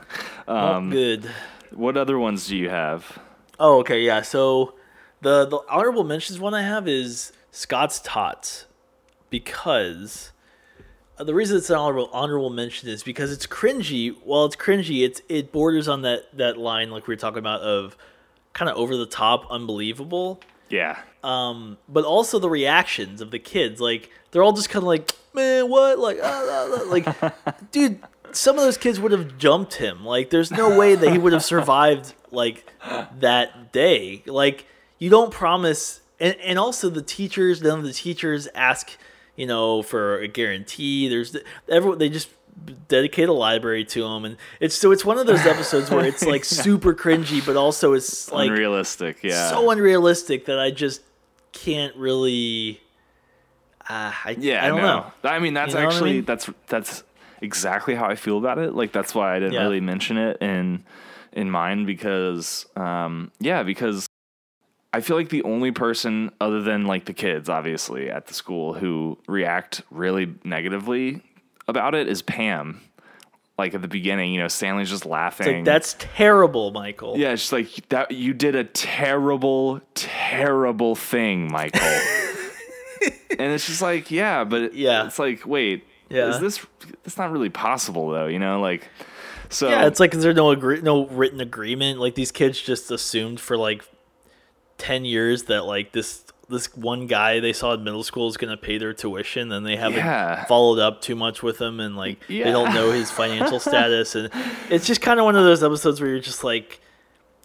[0.48, 1.32] Um, not good.
[1.72, 3.20] What other ones do you have?
[3.60, 4.22] Oh, okay, yeah.
[4.22, 4.74] So
[5.22, 8.66] the the honorable mentions one I have is Scott's Tots
[9.30, 10.34] because
[11.18, 14.14] uh, the reason it's an honorable honorable mention is because it's cringy.
[14.24, 15.06] While it's cringy.
[15.06, 17.96] It's it borders on that that line like we were talking about of
[18.52, 20.42] kind of over the top, unbelievable.
[20.70, 20.98] Yeah.
[21.24, 23.80] um, but also the reactions of the kids.
[23.80, 25.98] Like they're all just kind of like, man, what?
[25.98, 28.00] Like, ah, ah, ah," like, dude,
[28.34, 30.04] some of those kids would have jumped him.
[30.04, 32.70] Like, there's no way that he would have survived like
[33.20, 34.24] that day.
[34.26, 34.66] Like,
[35.00, 36.02] you don't promise.
[36.20, 38.92] And and also the teachers, none of the teachers ask,
[39.36, 41.08] you know, for a guarantee.
[41.10, 41.36] There's
[41.70, 42.30] everyone they just
[42.88, 46.26] dedicate a library to them, and it's so it's one of those episodes where it's
[46.26, 49.24] like super cringy but also it's like Unrealistic.
[49.24, 49.50] Yeah.
[49.50, 51.02] so unrealistic that I just
[51.52, 52.80] can't really.
[53.90, 54.84] Uh, I Yeah, I don't no.
[54.84, 55.12] know.
[55.30, 56.26] I mean, that's You know what I actually mean?
[56.26, 57.04] that's that's
[57.42, 58.74] exactly how I feel about it.
[58.74, 59.62] Like that's why I didn't Yeah.
[59.64, 60.84] really mention it in
[61.34, 64.08] in mine because um yeah, because
[64.96, 68.74] I feel like the only person other than like the kids obviously at the school
[68.74, 71.22] who react really negatively
[71.68, 72.82] about it is Pam.
[73.58, 75.48] Like at the beginning, you know, Stanley's just laughing.
[75.48, 77.18] It's like that's terrible, Michael.
[77.18, 78.12] Yeah, it's just like that.
[78.12, 81.82] You did a terrible, terrible thing, Michael.
[83.40, 85.06] and it's just like, yeah, but it- Yeah.
[85.08, 86.30] it's like, wait, Yeah.
[86.30, 86.66] is this?
[87.04, 88.28] That's not really possible, though.
[88.28, 88.88] You know, like,
[89.50, 92.00] so Yeah, it's like is there no agree- no written agreement?
[92.00, 93.84] Like these kids just assumed for like
[94.78, 98.58] ten years that like this this one guy they saw in middle school is gonna
[98.58, 100.46] pay their tuition, and they haven't Yeah.
[100.46, 104.30] followed up too much with him, and like they don't know his financial status, and
[104.70, 106.80] it's just kind of one of those episodes where you're just like,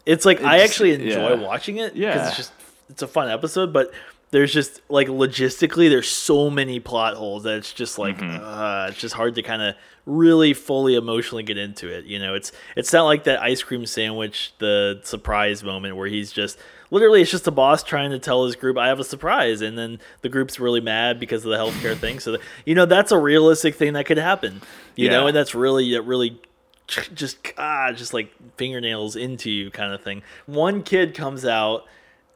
[0.04, 1.34] it's like I actually enjoy yeah.
[1.34, 2.28] watching it because Yeah.
[2.28, 2.52] it's just
[2.90, 3.90] it's a fun episode, but.
[4.32, 8.44] There's just like logistically, there's so many plot holes that it's just like Mm-hmm.
[8.44, 9.74] uh, it's just hard to kind of
[10.06, 12.04] really fully emotionally get into it.
[12.04, 16.30] You know, it's it's not like that ice cream sandwich, the surprise moment where he's
[16.30, 16.60] just
[16.90, 19.76] literally it's just the boss trying to tell his group I have a surprise, and
[19.78, 22.20] then the group's really mad because of the healthcare thing.
[22.20, 24.62] So that, you know that's a realistic thing that could happen.
[24.96, 26.40] You know, and that's really it really
[26.86, 30.22] just ah just like fingernails into you kind of thing.
[30.46, 31.84] One kid comes out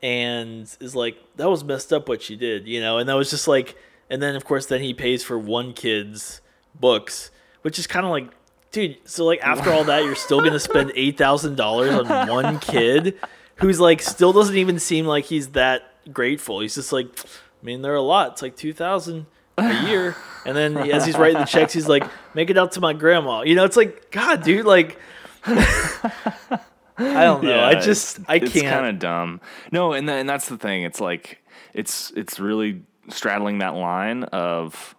[0.03, 3.31] and is like that was messed up what she did, you know, and that was
[3.31, 3.77] just like
[4.09, 6.41] and then of course then he pays for one kid's
[6.79, 7.31] books,
[7.63, 8.31] which is kind of like
[8.71, 13.19] dude, so like after all that you're still going to spend $8,000 on one kid
[13.57, 15.83] who's like still doesn't even seem like he's that
[16.13, 16.61] grateful.
[16.61, 18.33] He's just like I mean, there are a lot.
[18.33, 19.27] It's like 2000
[19.57, 20.17] a year.
[20.45, 23.43] And then as he's writing the checks, he's like, make it out to my grandma.
[23.43, 24.99] You know, it's like, God, dude, like,
[25.47, 26.61] I
[26.97, 27.61] don't know.
[27.61, 28.57] I just, I it's can't.
[28.57, 29.41] It's kind of dumb.
[29.73, 30.85] No, and tha- and that's the thing.
[30.85, 31.43] It's like
[31.73, 34.95] it's it's really straddling that line of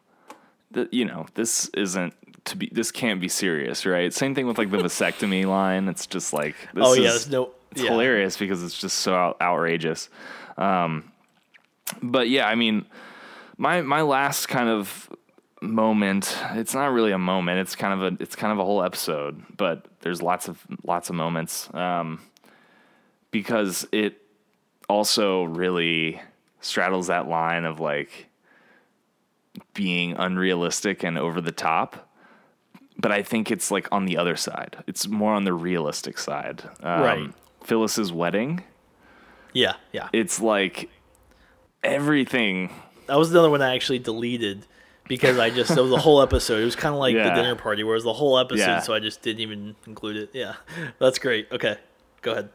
[0.72, 2.14] the you know this isn't
[2.46, 4.14] to be this can't be serious, right?
[4.14, 5.88] Same thing with like the vasectomy line.
[5.88, 7.52] It's just like this oh, is, yeah, there's no.
[7.76, 7.92] It's yeah.
[7.92, 10.10] hilarious because it's just so out- outrageous.
[10.58, 11.12] Um,
[12.02, 12.86] but yeah, I mean,
[13.58, 15.10] my my last kind of
[15.62, 16.38] moment.
[16.52, 17.60] It's not really a moment.
[17.60, 19.44] It's kind of a it's kind of a whole episode.
[19.58, 22.22] But there's lots of lots of moments um,
[23.32, 24.22] because it
[24.88, 26.22] also really
[26.62, 28.28] straddles that line of like
[29.74, 32.10] being unrealistic and over the top.
[32.98, 34.78] But I think it's like on the other side.
[34.88, 36.64] It's more on the realistic side.
[36.82, 37.34] Um, Right.
[37.66, 38.64] Phyllis's wedding.
[39.54, 40.10] Yeah, yeah.
[40.14, 40.90] It's like
[41.84, 42.72] everything.
[43.08, 44.66] That was another one I actually deleted
[45.08, 46.62] because I just, it was a whole episode.
[46.62, 47.30] It was kind of like Yeah.
[47.30, 48.80] the dinner party where it was the whole episode, Yeah.
[48.80, 50.30] so I just didn't even include it.
[50.34, 50.56] Yeah.
[51.00, 51.48] That's great.
[51.52, 51.78] Okay.
[52.22, 52.50] Go ahead.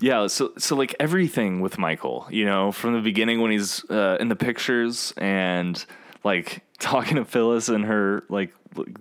[0.00, 4.16] Yeah, so so like everything with Michael, you know, from the beginning when he's uh,
[4.20, 5.84] in the pictures and
[6.22, 8.54] like talking to Phyllis in her like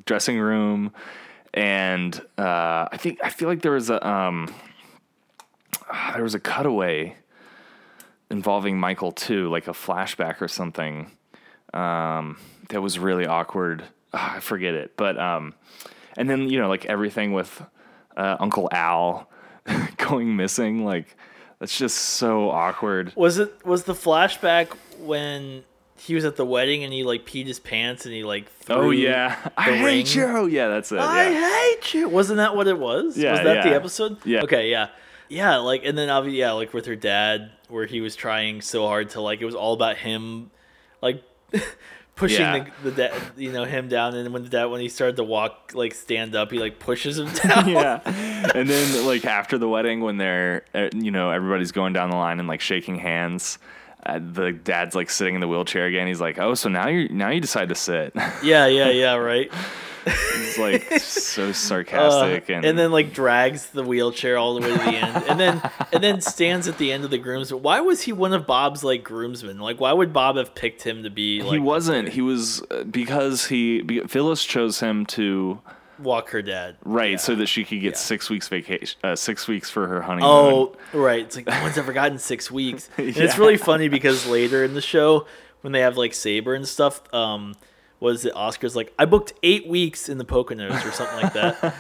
[0.06, 0.92] dressing room,
[1.54, 4.52] and uh, I think I feel like there was a um,
[5.90, 7.16] ah, there was a cutaway
[8.30, 11.12] involving Michael too, like a flashback or something.
[11.74, 12.38] Um,
[12.70, 13.84] that was really awkward.
[14.14, 15.54] Ah, I forget it, but um,
[16.18, 17.62] and then you know like everything with
[18.16, 19.30] uh, Uncle Al
[19.98, 21.16] going missing, like
[21.60, 23.14] that's just so awkward.
[23.16, 24.68] Was it, was the flashback
[25.00, 25.64] when
[26.00, 28.76] he was at the wedding and he like peed his pants and he like threw
[28.76, 30.26] Oh yeah, I hate ring.
[30.26, 30.48] you.
[30.48, 31.00] Yeah, that's it.
[31.00, 31.50] I yeah.
[31.50, 32.10] hate you.
[32.10, 33.18] Wasn't that what it was?
[33.18, 34.18] Yeah, Was that the episode?
[34.26, 34.44] Yeah.
[34.44, 34.90] Okay, yeah.
[35.30, 38.86] Yeah, like and then obviously yeah, like with her dad where he was trying so
[38.88, 40.52] hard to like it was all about him
[41.02, 41.22] like
[42.16, 42.66] pushing Yeah.
[42.84, 45.24] the, the dad you know him down and when the dad when he started to
[45.24, 47.68] walk like stand up he like pushes him down.
[47.70, 48.00] yeah.
[48.56, 52.16] And then like after the wedding when they're uh, you know everybody's going down the
[52.16, 53.60] line and like shaking hands,
[54.06, 56.08] uh, the dad's like sitting in the wheelchair again.
[56.08, 59.52] He's like, "Oh, so now you now you decide to sit." yeah, yeah, yeah, right.
[60.10, 64.72] He's like so Uh, sarcastic and, and then like drags the wheelchair all the way
[64.72, 67.62] to the end, and then and then stands at the end of the groomsmen.
[67.62, 69.60] Why was he one of Bob's like groomsmen?
[69.60, 71.42] Like, why would Bob have picked him to be?
[71.42, 72.10] Like, he wasn't.
[72.10, 75.60] He was uh, because he be- Phyllis chose him to
[76.00, 76.76] walk her dad.
[76.84, 77.18] right, Yeah.
[77.18, 77.98] so that she could get Yeah.
[77.98, 80.30] six weeks vacation, uh, six weeks for her honeymoon.
[80.30, 81.22] Oh, right.
[81.22, 82.88] It's like no one's ever gotten six weeks.
[82.98, 85.26] And it's really funny because later in the show,
[85.62, 87.56] when they have like Sabre and stuff, um,
[88.00, 91.58] was it Oscar's like I booked eight weeks in the Poconos or something like that.
[91.64, 91.72] yeah,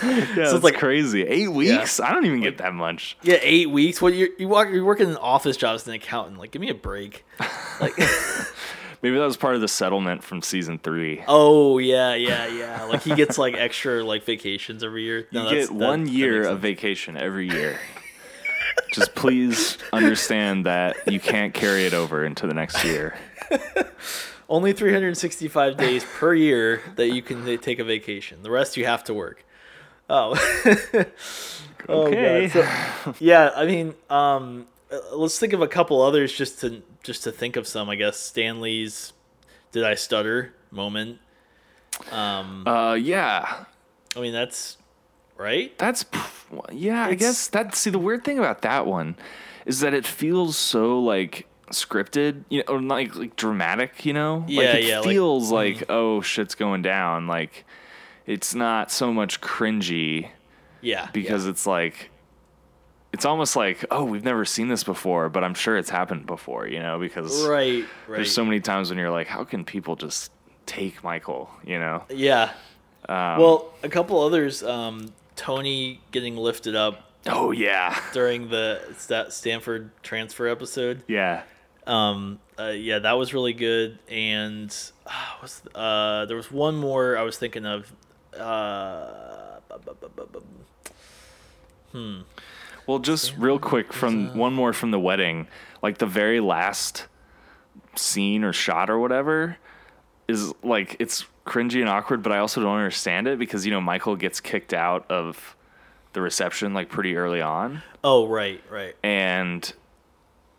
[0.00, 1.22] it's it's like- like crazy.
[1.26, 2.00] Eight weeks?
[2.00, 3.16] I don't even get that much.
[3.22, 4.02] yeah, eight weeks.
[4.02, 6.38] What you you walk you work in an office job as an accountant?
[6.38, 7.24] Like, give me a break.
[7.80, 7.92] Like,
[9.02, 11.24] Maybe that was part of the settlement from season three.
[11.26, 12.84] oh yeah, yeah, yeah.
[12.84, 15.26] Like he gets like extra like vacations every year.
[15.32, 17.78] No, you get that- one that year of vacation every year.
[18.92, 23.16] Just please understand that you can't carry it over into the next year.
[24.52, 28.42] only 365 days per year that you can take a vacation.
[28.42, 29.44] The rest you have to work.
[30.08, 30.36] Oh.
[31.88, 32.06] Oh.
[32.06, 32.48] Okay.
[32.48, 37.24] So- yeah, I mean, um, uh, let's think of a couple others just to just
[37.24, 37.90] to think of some.
[37.90, 39.12] I guess Stanley's
[39.72, 41.18] "Did I stutter?" moment.
[42.12, 43.64] Um, Uh, yeah,
[44.14, 44.76] I mean that's
[45.36, 45.76] right.
[45.76, 46.04] that's
[46.70, 47.04] yeah.
[47.06, 47.74] I guess that.
[47.74, 49.16] See, the weird thing about that one
[49.66, 54.04] is that it feels so like scripted, you know, or like like dramatic.
[54.06, 55.10] You know, Yeah, like, it yeah, like- mm-hmm.
[55.10, 57.26] feels like, oh shit's going down.
[57.26, 57.64] Like
[58.26, 60.28] it's not so much cringy
[60.80, 62.10] Yeah, because it's like
[63.12, 66.66] it's almost like oh we've never seen this before but i'm sure it's happened before
[66.66, 68.16] you know because right, right.
[68.16, 70.32] there's so many times when you're like how can people just
[70.64, 72.52] take michael you know yeah.
[73.10, 74.62] um, Well, a couple others.
[74.62, 81.02] Um, Tony getting lifted up oh yeah during the Sta- Stamford transfer episode.
[81.06, 81.42] yeah
[81.86, 83.98] um uh, yeah that was really good.
[84.08, 84.74] And
[85.06, 85.10] uh,
[85.42, 87.92] was uh there was one more i was thinking of.
[88.38, 90.40] Uh bu- bu- bu- bu-
[91.92, 92.24] bu-
[92.86, 95.46] well just real quick from one more from the wedding.
[95.82, 97.06] Like the very last
[97.96, 99.58] scene or shot or whatever
[100.28, 103.80] is like it's cringy and awkward but i also don't understand it because you know
[103.80, 105.56] michael gets kicked out of
[106.14, 107.82] the reception like pretty early on.
[108.04, 108.94] Oh right right.
[109.02, 109.72] And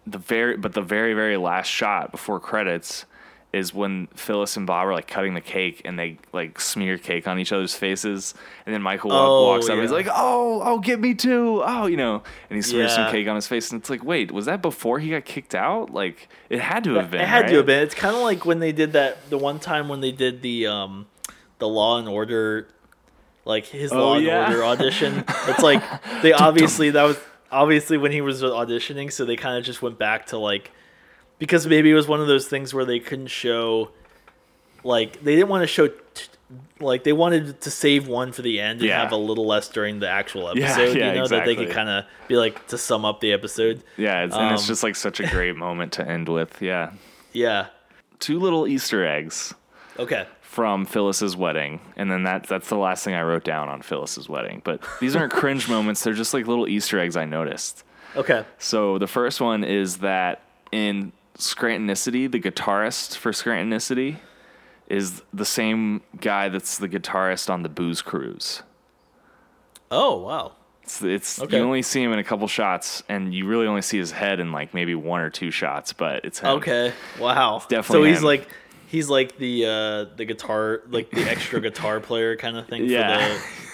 [0.05, 3.05] the very but the very very last shot before credits
[3.53, 7.27] is when Phyllis and Bob are like cutting the cake and they like smear cake
[7.27, 8.33] on each other's faces.
[8.65, 11.61] And then Michael Oh, walks up and he's like oh oh get me too.
[11.63, 13.05] Oh you know and he smears Yeah.
[13.05, 13.71] some cake on his face.
[13.71, 15.93] And it's like wait was that before he got kicked out?
[15.93, 17.49] Like it had to have been it had right?
[17.51, 17.83] to have been.
[17.83, 20.65] It's kind of like when they did that the one time when they did the
[20.67, 21.05] um
[21.59, 22.67] the law and order
[23.45, 25.23] like his Oh, law and order audition.
[25.47, 25.83] It's like
[26.23, 27.19] they obviously that was
[27.53, 30.71] obviously when he was auditioning so they kind of just went back to like
[31.39, 33.89] because maybe it was one of those things where they couldn't show
[34.83, 36.25] like they didn't want to show t-
[36.79, 39.01] like they wanted to save one for the end and Yeah.
[39.01, 41.89] have a little less during the actual episode yeah, you know that they could kind
[41.89, 43.83] of be like to sum up the episode.
[43.97, 46.91] Yeah it's, and it's Um, just like such a great moment to end with yeah.
[47.31, 47.67] Yeah.
[48.19, 49.53] Two little Easter eggs.
[49.97, 53.81] Okay from Phyllis's wedding, and then that that's the last thing I wrote down on
[53.81, 54.61] Phyllis's wedding.
[54.63, 57.83] But these aren't cringe moments; they're just like little Easter eggs I noticed.
[58.15, 64.17] okay So the first one is that in Scrantonicity, the guitarist for Scrantonicity
[64.87, 68.61] is the same guy that's the guitarist on the Booze Cruise.
[69.89, 70.51] oh wow
[70.83, 71.57] It's, it's Okay.
[71.57, 74.39] you only see him in a couple shots, and you really only see his head
[74.39, 76.49] in like maybe one or two shots, but it's him.
[76.57, 76.93] Okay.
[77.19, 77.63] Wow.
[77.69, 78.25] definitely So he's him.
[78.25, 78.47] like
[78.93, 83.17] he's like the uh the guitar like the extra guitar player kind of thing Yeah.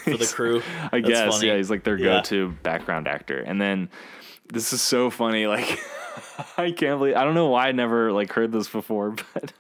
[0.04, 0.62] for the for the crew.
[0.92, 1.48] I That's guess funny.
[1.48, 2.06] yeah, he's like their Yeah.
[2.22, 3.38] go-to background actor.
[3.40, 3.90] And then
[4.52, 5.46] this is so funny.
[5.46, 5.78] Like
[6.58, 9.52] I can't believe I don't know why I never like heard this before, but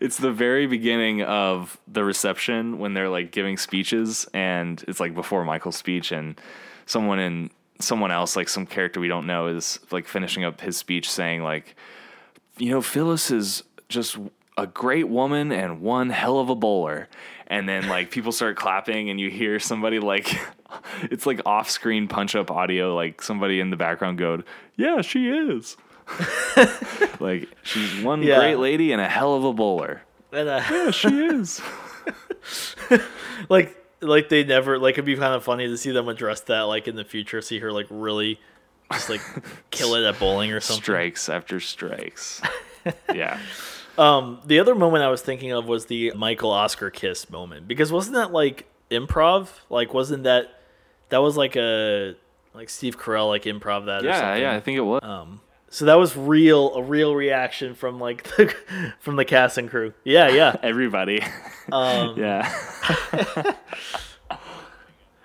[0.00, 5.14] it's the very beginning of the reception when they're like giving speeches, and it's like
[5.14, 6.40] before Michael's speech, and
[6.86, 7.50] someone in
[7.80, 11.42] someone else like some character we don't know is like finishing up his speech saying
[11.42, 11.74] like
[12.58, 14.16] you know, Phyllis is just
[14.56, 17.08] a great woman and one hell of a bowler.
[17.46, 20.38] And then like people start clapping and you hear somebody like
[21.02, 24.42] it's like off screen punch up audio, like somebody in the background go,
[24.76, 25.76] Yeah, she is.
[27.20, 28.38] like she's one Yeah.
[28.38, 30.02] great lady and a hell of a bowler.
[30.32, 31.60] And, uh, Yeah, she is.
[33.48, 36.62] like like they never like it'd be kind of funny to see them address that
[36.62, 37.40] like in the future.
[37.40, 38.40] See her like really
[38.92, 39.20] just like
[39.70, 40.82] kill it at bowling or something.
[40.82, 42.42] strikes after strikes.
[43.14, 43.38] yeah.
[43.98, 47.92] Um, the other moment I was thinking of was the Michael Oscar kiss moment because
[47.92, 49.48] wasn't that like improv?
[49.68, 50.46] Like wasn't that
[51.10, 52.14] that was like a
[52.54, 54.02] like Steve Carell like improv that?
[54.02, 54.42] or Yeah, something.
[54.42, 55.00] yeah, I think it was.
[55.02, 58.54] Um, so that was real, a real reaction from like the,
[59.00, 59.92] from the cast and crew.
[60.04, 60.56] Yeah, yeah.
[60.62, 61.22] Everybody.
[61.70, 62.52] Um, Yeah.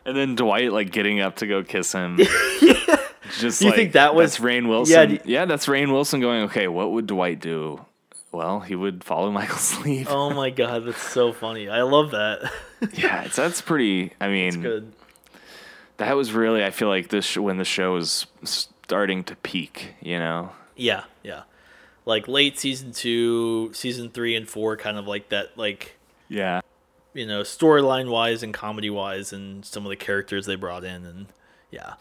[0.06, 2.18] and then Dwight like getting up to go kiss him.
[3.40, 5.12] Just You like, think that was- that's Rainn Wilson?
[5.12, 6.44] Yeah, Yeah, that's Rainn Wilson going.
[6.44, 7.84] Okay, what would Dwight do?
[8.32, 10.08] Well, he would follow Michael's lead.
[10.10, 11.70] Oh my god, that's so funny.
[11.70, 12.52] I love that.
[12.94, 14.14] yeah, it's, that's pretty.
[14.20, 14.92] I mean, that's Good.
[15.98, 16.64] that was really.
[16.64, 19.94] I feel like this sh- when the show was starting to peak.
[20.02, 20.52] You know.
[20.76, 21.44] Yeah, yeah.
[22.06, 25.98] Like late season two, season three and four, kind of like that, like
[26.30, 26.62] Yeah.
[27.14, 31.06] you know, storyline wise and comedy wise, and some of the characters they brought in,
[31.06, 31.26] and
[31.72, 31.94] yeah.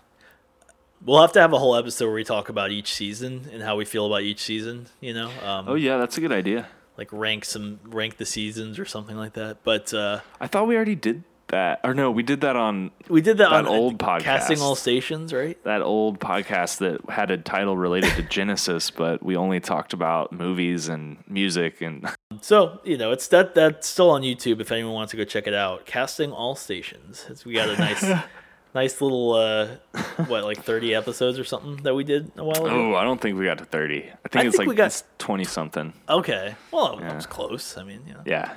[1.05, 3.77] We'll have to have a whole episode where we talk about each season and how
[3.77, 4.87] we feel about each season.
[5.01, 6.67] You know, um, Oh yeah, that's a good idea.
[6.97, 9.59] like rank some rank the seasons or something like that.
[9.63, 11.79] But uh, I thought we already did that.
[11.85, 14.75] Or no, we did that on we did that, That on old podcast, casting all
[14.75, 15.63] stations, right?
[15.63, 20.33] that old podcast that had a title related to Genesis, but we only talked about
[20.33, 22.09] movies and music and
[22.41, 25.47] So you know, it's that that's still on YouTube if anyone wants to go check
[25.47, 25.87] it out.
[25.87, 27.27] Casting all stations.
[27.29, 28.03] It's, we got a nice,
[28.77, 29.67] nice little uh,
[30.29, 32.93] what like thirty episodes or something that we did a while ago.
[32.93, 33.97] Oh, I don't think we got to 30.
[33.97, 35.93] I think I it's think we like got- 20 something.
[36.09, 37.09] Okay, well, Yeah.
[37.09, 37.77] that was close.
[37.77, 38.23] I mean, you know.
[38.25, 38.57] Yeah.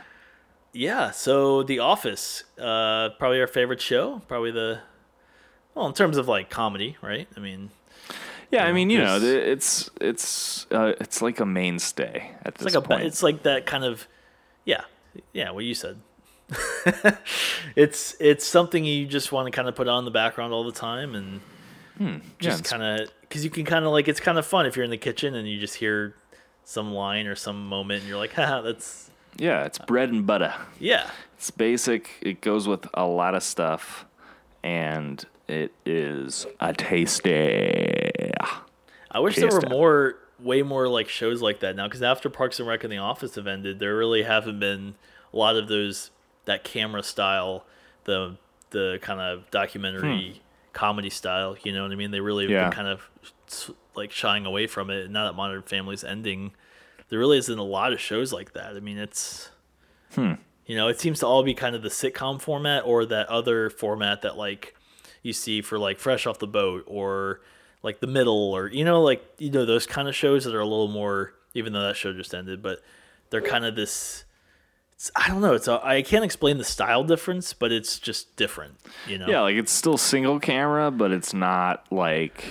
[0.74, 1.12] yeah.
[1.12, 4.22] So The Office, uh, probably our favorite show.
[4.28, 4.80] Probably the,
[5.74, 7.28] well, in terms of like comedy, right?
[7.36, 7.72] I mean,
[8.52, 12.76] Yeah, I mean, you know, it's it's uh, it's like a mainstay at it's this
[12.76, 13.04] like a, point.
[13.04, 14.08] it's like that kind of,
[14.66, 14.84] yeah,
[15.34, 15.52] yeah.
[15.52, 16.00] What you said.
[17.76, 20.72] it's it's something you just want to kind of put on the background all the
[20.72, 21.42] time and
[21.98, 24.46] hmm, Yeah, just it's- kind of because you can kind of like it's kind of
[24.46, 26.16] fun if you're in the kitchen and you just hear
[26.64, 30.26] some line or some moment and you're like, haha, that's yeah, it's uh, bread and
[30.26, 30.54] butter.
[30.80, 32.10] yeah, It's basic.
[32.22, 34.06] It goes with a lot of stuff,
[34.64, 38.22] and it is a tasty.
[39.12, 41.88] I wish there were more, way more like shows like that now.
[41.88, 44.96] Because after Parks and Rec and The Office have ended, there really haven't been
[45.34, 46.12] a lot of those
[46.46, 47.66] that camera style,
[48.06, 48.38] the
[48.72, 50.40] the kind of documentary hmm.
[50.74, 51.56] comedy style.
[51.64, 52.12] You know what I mean?
[52.12, 52.66] They really Yeah.
[52.66, 53.10] been kind of
[53.96, 55.06] like shying away from it.
[55.06, 56.54] And now that Modern Family's ending,
[57.10, 58.76] there really isn't a lot of shows like that.
[58.76, 59.50] I mean, it's
[60.14, 60.34] hmm.
[60.66, 63.70] you know, it seems to all be kind of the sitcom format or that other
[63.70, 64.76] format that like
[65.24, 67.42] you see for like Fresh Off the Boat or
[67.82, 70.60] like The Middle or you know like you know those kind of shows that are
[70.60, 72.82] a little more even though that show just ended, but
[73.30, 74.24] they're kind of this
[75.16, 78.76] I don't know, it's a, I can't explain the style difference, but it's just different,
[79.08, 79.28] you know.
[79.28, 82.44] Yeah, like it's still single camera, but it's not like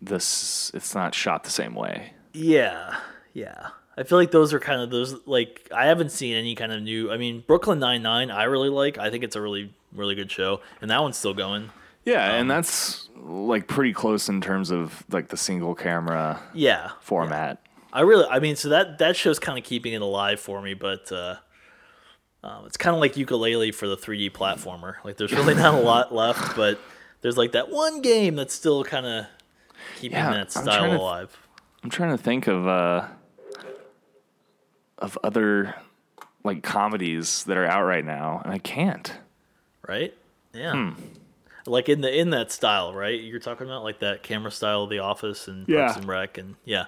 [0.00, 0.70] this.
[0.74, 2.12] It's not shot the same way.
[2.32, 2.96] Yeah,
[3.32, 3.68] yeah.
[3.98, 6.82] I feel like those are kind of those like I haven't seen any kind of
[6.82, 7.10] new.
[7.10, 8.98] I mean, Brooklyn Nine Nine, I really like.
[8.98, 11.70] I think it's a really really good show, and that one's still going.
[12.04, 16.90] Yeah, Um, and that's like pretty close in terms of like the single camera Yeah,
[17.00, 17.60] format.
[17.92, 20.74] I really, I mean, so that that show's kind of keeping it alive for me,
[20.74, 21.36] but uh,
[22.44, 24.96] um, it's kind of like Yooka-Laylee for the 3D platformer.
[25.04, 26.78] Like, there's really not a lot left, but
[27.22, 29.26] there's like that one game that's still kind of
[29.98, 31.36] keeping Yeah, that I'm style trying to- alive.
[31.82, 33.06] I'm trying to think of uh
[34.98, 35.74] of other
[36.44, 39.12] like comedies that are out right now, and I can't.
[39.86, 40.14] right?
[40.54, 40.72] Yeah.
[40.72, 41.00] Hmm.
[41.66, 43.20] Like in the in that style, right?
[43.20, 45.86] You're talking about like that camera style of The Office and Yeah.
[45.86, 46.84] Parks and Rec, and yeah,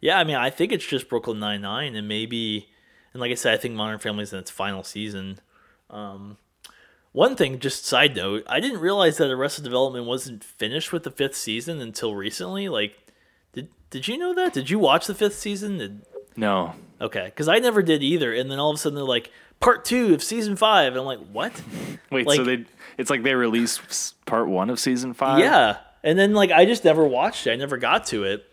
[0.00, 0.18] yeah.
[0.18, 2.68] I mean, I think it's just Brooklyn Nine Nine, and maybe,
[3.12, 5.40] and like I said, I think Modern Family is in its final season.
[5.88, 6.36] Um,
[7.12, 11.10] one thing, just side note, I didn't realize that Arrested Development wasn't finished with the
[11.10, 12.68] fifth season until recently.
[12.68, 12.96] Like,
[13.52, 14.52] did did you know that?
[14.52, 15.78] Did you watch the fifth season?
[15.78, 16.02] Did,
[16.36, 16.74] No.
[17.00, 18.32] okay, because I never did either.
[18.32, 20.92] And then all of a sudden they're like, part two of season five.
[20.92, 21.60] And I'm like, what?
[22.12, 22.64] Wait, so they
[22.96, 25.40] it's like they released part one of season five.
[25.40, 27.52] Yeah, and then like I just never watched it.
[27.52, 28.46] I never got to it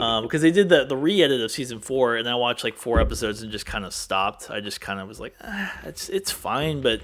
[0.00, 3.00] um, because they did the the re-edit of season four, and I watched like four
[3.00, 4.50] episodes and just kind of stopped.
[4.50, 7.00] I just kind of was like, ah, it's it's fine, but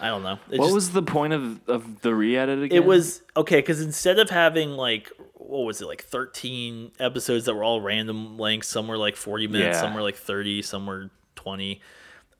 [0.00, 0.38] I don't know.
[0.50, 2.76] It What just- was the point of of the re-edit again?
[2.76, 7.54] it was okay because instead of having like what was it like 13 episodes that
[7.54, 9.80] were all random lengths some were like 40 minutes Yeah.
[9.80, 11.80] some were like 30 some were 20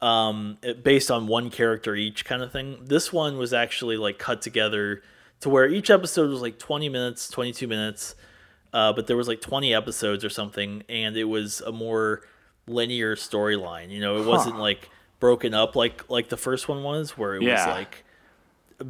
[0.03, 4.43] um based on one character each kind of thing this one was actually like cut
[4.43, 5.03] together
[5.41, 8.15] to where each episode was like 20 minutes 22 minutes
[8.73, 12.23] uh, but there was like 20 episodes or something and it was a more
[12.67, 14.91] linear storyline you know it wasn't like
[15.21, 18.05] broken up like like the first one was where it was like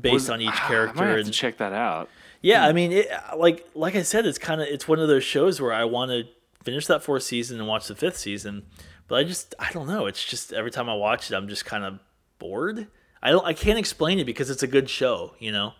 [0.00, 2.08] based Was- on each I character might have and to check that out.
[2.42, 2.66] yeah.
[2.66, 5.60] I mean, it, like like I said, it's kind of it's one of those shows
[5.60, 6.24] where I want to
[6.62, 8.66] finish that fourth season and watch the fifth season,
[9.06, 10.06] but I just I don't know.
[10.06, 12.00] It's just every time I watch it, I'm just kind of
[12.38, 12.88] bored.
[13.22, 15.34] I don't I can't explain it because it's a good show.
[15.38, 15.72] You know,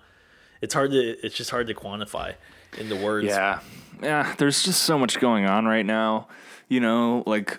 [0.63, 2.35] it's hard to it's just hard to quantify
[2.77, 3.27] into words.
[3.27, 3.61] Yeah.
[4.03, 6.29] Yeah, there's just so much going on right now.
[6.69, 7.59] You know, like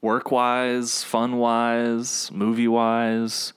[0.00, 3.52] work wise, fun wise, movie wise,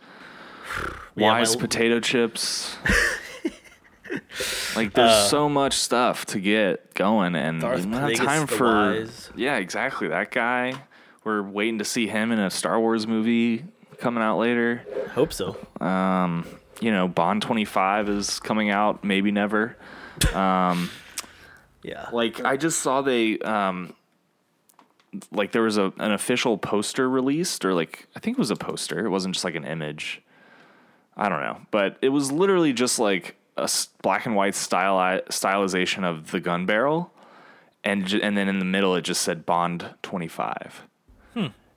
[1.16, 2.76] Yeah, wise my- potato chips.
[4.76, 8.48] like there's Uh, so much stuff to get going and Darth you don't have time
[8.48, 8.66] for
[9.00, 9.30] Wise.
[9.36, 10.08] Yeah, exactly.
[10.08, 10.74] That guy.
[11.24, 13.66] We're waiting to see him in a Star Wars movie
[14.00, 14.84] coming out later.
[15.14, 15.58] Hope so.
[15.82, 16.48] Um,
[16.80, 19.76] you know, Bond 25 is coming out, maybe never.
[20.36, 20.90] Um,
[21.84, 22.10] Yeah.
[22.12, 23.94] like I just saw they um
[25.32, 28.56] like there was a an official poster released or like I think it was a
[28.56, 29.06] poster.
[29.06, 30.22] It wasn't just like an image.
[31.16, 33.70] I don't know, but it was literally just like a
[34.04, 37.12] black and white style stylization of the gun barrel
[37.84, 40.84] and j- and then in the middle it just said Bond 25.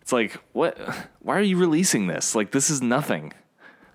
[0.03, 0.77] It's like, what
[1.21, 2.35] why are you releasing this?
[2.35, 3.33] Like this is nothing.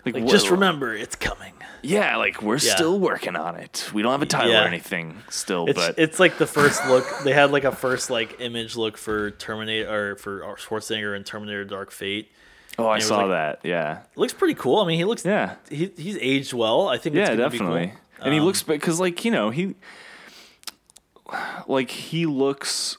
[0.04, 1.52] Like, what- just remember, it's coming.
[1.82, 2.74] Yeah, like we're Yeah.
[2.74, 3.90] still working on it.
[3.94, 4.64] We don't have a title Yeah.
[4.64, 7.04] or anything still, It's but it's like the first look.
[7.24, 11.64] They had like a first like image look for Terminator or for Schwarzenegger and Terminator:
[11.64, 12.30] Dark Fate.
[12.78, 13.60] oh, I was saw like- that.
[13.68, 14.00] Yeah.
[14.16, 14.80] Looks pretty cool.
[14.80, 15.54] I mean, he looks Yeah.
[15.70, 16.88] he, he's aged well.
[16.88, 17.86] I think it's Yeah, gonna definitely.
[17.86, 18.24] Be cool.
[18.24, 19.74] And he Um, looks because like, you know, he
[21.66, 22.98] like he looks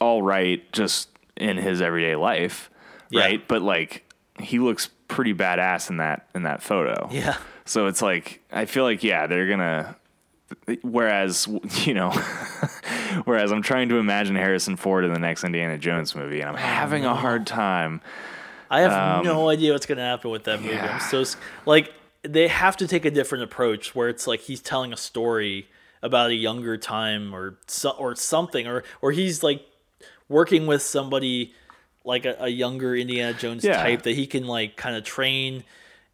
[0.00, 2.70] all right just in his everyday life,
[3.10, 3.22] Yeah.
[3.22, 3.48] right?
[3.48, 4.04] But like
[4.40, 7.08] he looks pretty badass in that in that photo.
[7.10, 7.36] Yeah.
[7.64, 9.96] So it's like I feel like yeah, they're gonna.
[10.82, 11.48] Whereas
[11.84, 12.10] you know,
[13.24, 16.56] whereas I'm trying to imagine Harrison Ford in the next Indiana Jones movie, and I'm
[16.56, 18.00] having a hard time.
[18.70, 20.74] I have no idea what's gonna happen with that movie.
[20.74, 20.94] Um, yeah.
[21.02, 21.92] I'm so like
[22.22, 25.68] they have to take a different approach where it's like he's telling a story
[26.02, 29.64] about a younger time or so, or something or or he's like
[30.28, 31.52] working with somebody
[32.04, 33.82] like a, a younger Indiana Jones Yeah.
[33.82, 35.64] type that he can like kind of train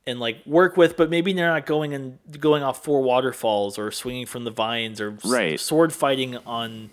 [0.06, 3.90] and like work with, but maybe they're not going and going off four waterfalls or
[3.90, 5.58] swinging from the vines or Right.
[5.60, 6.90] sword fighting on.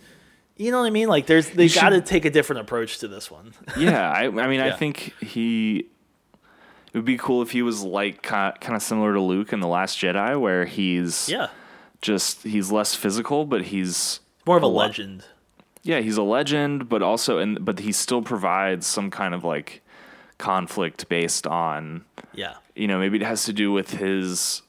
[0.58, 1.08] You know what I mean?
[1.10, 3.54] Like, there's they got to take a different approach to this one.
[3.78, 5.88] yeah, I, I mean, I think he.
[6.94, 9.68] It would be cool if he was like kind of similar to Luke in the
[9.68, 11.50] Last Jedi, where he's yeah,
[12.02, 15.26] just he's less physical, but he's more of a a legend.
[15.84, 19.82] yeah, he's a legend, but also and but he still provides some kind of like
[20.38, 22.54] conflict based on Yeah.
[22.76, 24.62] You know maybe it has to do with his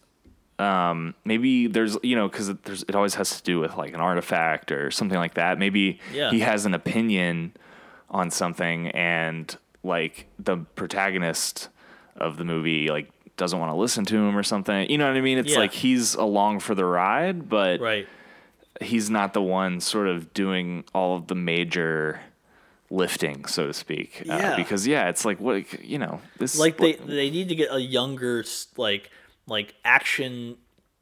[0.59, 4.01] um maybe there's you know because there's it always has to do with like an
[4.01, 6.31] artifact or something like that maybe Yeah.
[6.31, 7.53] he has an opinion
[8.09, 11.69] on something and like the protagonist
[12.17, 15.17] of the movie like doesn't want to listen to him or something you know what
[15.17, 15.59] i mean it's Yeah.
[15.59, 18.09] like he's along for the ride but Right.
[18.81, 22.21] he's not the one sort of doing all of the major
[22.91, 24.23] lifting, so to speak.
[24.29, 26.21] Uh, because yeah, it's like what you know.
[26.39, 28.45] This Like they they need to get a younger
[28.77, 29.11] like
[29.47, 30.57] like action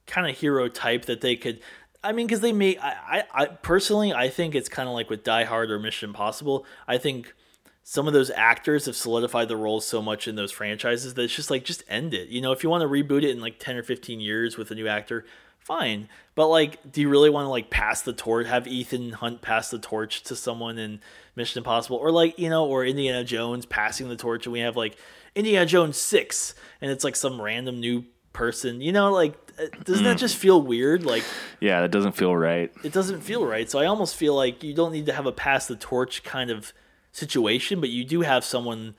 [0.07, 1.61] kind of hero type that they could.
[2.03, 2.77] I mean, because they may.
[2.79, 6.11] I, I I personally I think it's kind of like with Die Hard or Mission
[6.11, 6.67] Impossible.
[6.87, 7.35] I think
[7.83, 11.35] some of those actors have solidified the roles so much in those franchises that it's
[11.35, 12.29] just like just end it.
[12.29, 14.71] You know, if you want to reboot it in like ten or fifteen years with
[14.71, 15.25] a new actor,
[15.59, 16.09] fine.
[16.35, 18.47] But like, do you really want to like pass the torch?
[18.47, 21.01] Have Ethan Hunt pass the torch to someone in
[21.37, 24.77] Mission Impossible, or like you know, or Indiana Jones passing the torch, and we have
[24.77, 24.97] like
[25.35, 28.81] Indiana Jones six, and it's like some random new person.
[28.81, 31.05] You know, like uh, doesn't that just feel weird?
[31.05, 31.25] Like
[31.61, 32.73] yeah, that doesn't feel right.
[32.85, 33.71] it doesn't feel right.
[33.71, 36.51] So I almost feel like you don't need to have a pass the torch kind
[36.51, 36.73] of
[37.13, 38.95] situation, but you do have someone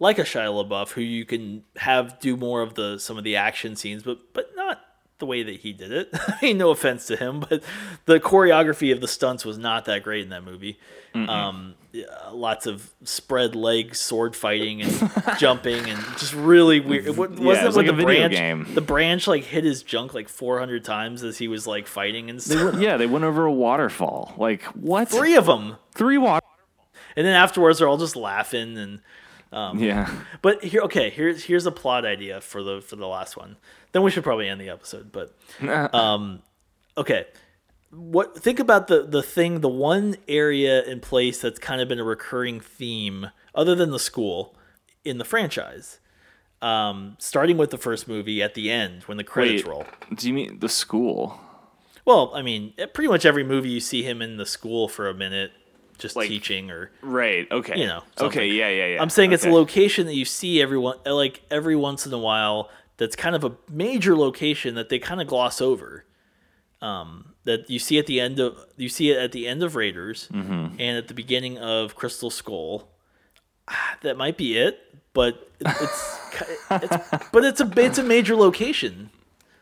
[0.00, 3.36] like a Shia LaBeouf who you can have do more of the some of the
[3.36, 4.80] action scenes, but but not
[5.18, 6.08] the way that he did it.
[6.14, 7.62] I mean, no offense to him, but
[8.06, 10.78] the choreography of the stunts was not that great in that movie.
[11.14, 11.74] Um,
[12.30, 17.06] lots of spread legs, sword fighting, and jumping, and just really weird.
[17.06, 18.74] It wa- wasn't it was like a the video branch, game.
[18.74, 22.40] the branch like hit his junk like 400 times as he was like fighting and
[22.40, 22.76] stuff.
[22.78, 24.32] yeah, they went over a waterfall.
[24.36, 25.08] Like what?
[25.08, 25.76] Three of them.
[25.94, 26.46] Three water.
[27.16, 29.00] and then afterwards they're all just laughing and
[29.52, 30.10] Yeah.
[30.42, 33.56] but here okay here's here's a plot idea for the for the last one.
[33.92, 35.34] Then we should probably end the episode but
[35.94, 36.42] um
[36.96, 37.26] okay.
[37.90, 41.98] What think about the the thing the one area in place that's kind of been
[41.98, 44.54] a recurring theme other than the school
[45.04, 45.98] in the franchise.
[46.60, 49.86] Um starting with the first movie at the end when the credits Wait, roll.
[50.14, 51.40] do you mean the school?
[52.04, 55.14] well i mean pretty much every movie you see him in the school for a
[55.14, 55.52] minute
[55.98, 57.46] just Like- teaching or Right.
[57.50, 57.78] Okay.
[57.80, 58.46] You know, Okay.
[58.48, 58.68] Yeah.
[58.68, 58.86] Yeah.
[58.94, 59.02] Yeah.
[59.02, 62.70] I'm saying it's a location that you see everyone like every once in a while.
[62.96, 66.04] That's kind of a major location that they kind of gloss over.
[66.80, 69.74] Um, that you see at the end of you see it at the end of
[69.76, 70.76] Raiders Mm-hmm.
[70.80, 72.88] and at the beginning of Crystal Skull.
[73.68, 74.78] Ah, That might be it,
[75.12, 76.18] but it's,
[76.70, 76.96] it's
[77.32, 79.10] but it's a it's a major location.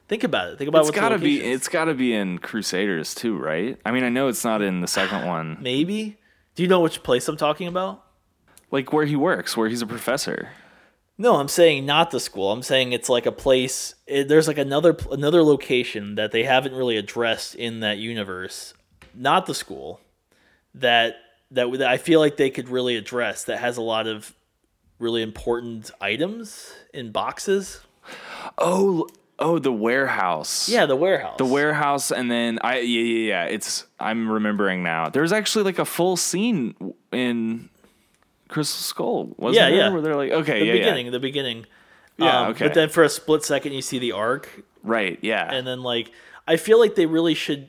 [0.08, 0.58] Think about it.
[0.58, 1.40] Think about It's what the gotta be.
[1.40, 3.78] It's gotta be in Crusaders too, right?
[3.84, 5.56] I mean, I know it's not in the second one.
[5.60, 6.16] maybe.
[6.56, 8.02] Do you know which place I'm talking about?
[8.70, 10.48] Like where he works, where he's a professor.
[11.18, 12.50] No, I'm saying not the school.
[12.50, 13.94] I'm saying it's like a place.
[14.06, 18.72] It, there's like another another location that they haven't really addressed in that universe,
[19.14, 20.00] not the school.
[20.74, 21.16] That
[21.50, 23.44] that, that I feel like they could really address.
[23.44, 24.34] That has a lot of
[24.98, 27.80] really important items in boxes.
[28.56, 29.08] Oh,
[29.38, 30.68] oh, the warehouse.
[30.68, 31.36] Yeah, the warehouse.
[31.38, 33.44] The warehouse, and then I yeah yeah yeah.
[33.44, 35.08] It's I'm remembering now.
[35.08, 36.74] There's actually like a full scene
[37.12, 37.68] in
[38.48, 39.34] Crystal Skull.
[39.36, 39.78] Wasn't Yeah, there?
[39.78, 39.88] yeah.
[39.90, 41.66] Where they're like, okay, The yeah, beginning, yeah, the beginning.
[42.18, 42.64] Yeah, Um, okay.
[42.66, 44.48] But then for a split second, you see the Ark,
[44.82, 46.10] right, yeah, and then like
[46.48, 47.68] I feel like they really should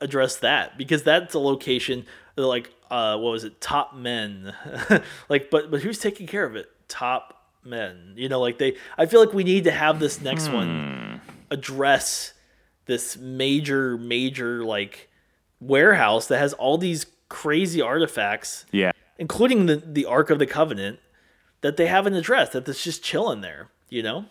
[0.00, 2.04] address that because that's a location
[2.36, 4.52] like uh what was it top men
[5.30, 7.32] like but but who's taking care of it top
[7.64, 10.54] men you know like they I feel like we need to have this next Hmm.
[10.54, 11.05] one
[11.50, 12.32] address
[12.86, 15.08] this major major like
[15.60, 21.00] warehouse that has all these crazy artifacts yeah, including the the Ark of the Covenant
[21.60, 24.26] that they haven't addressed that that's just chilling there you know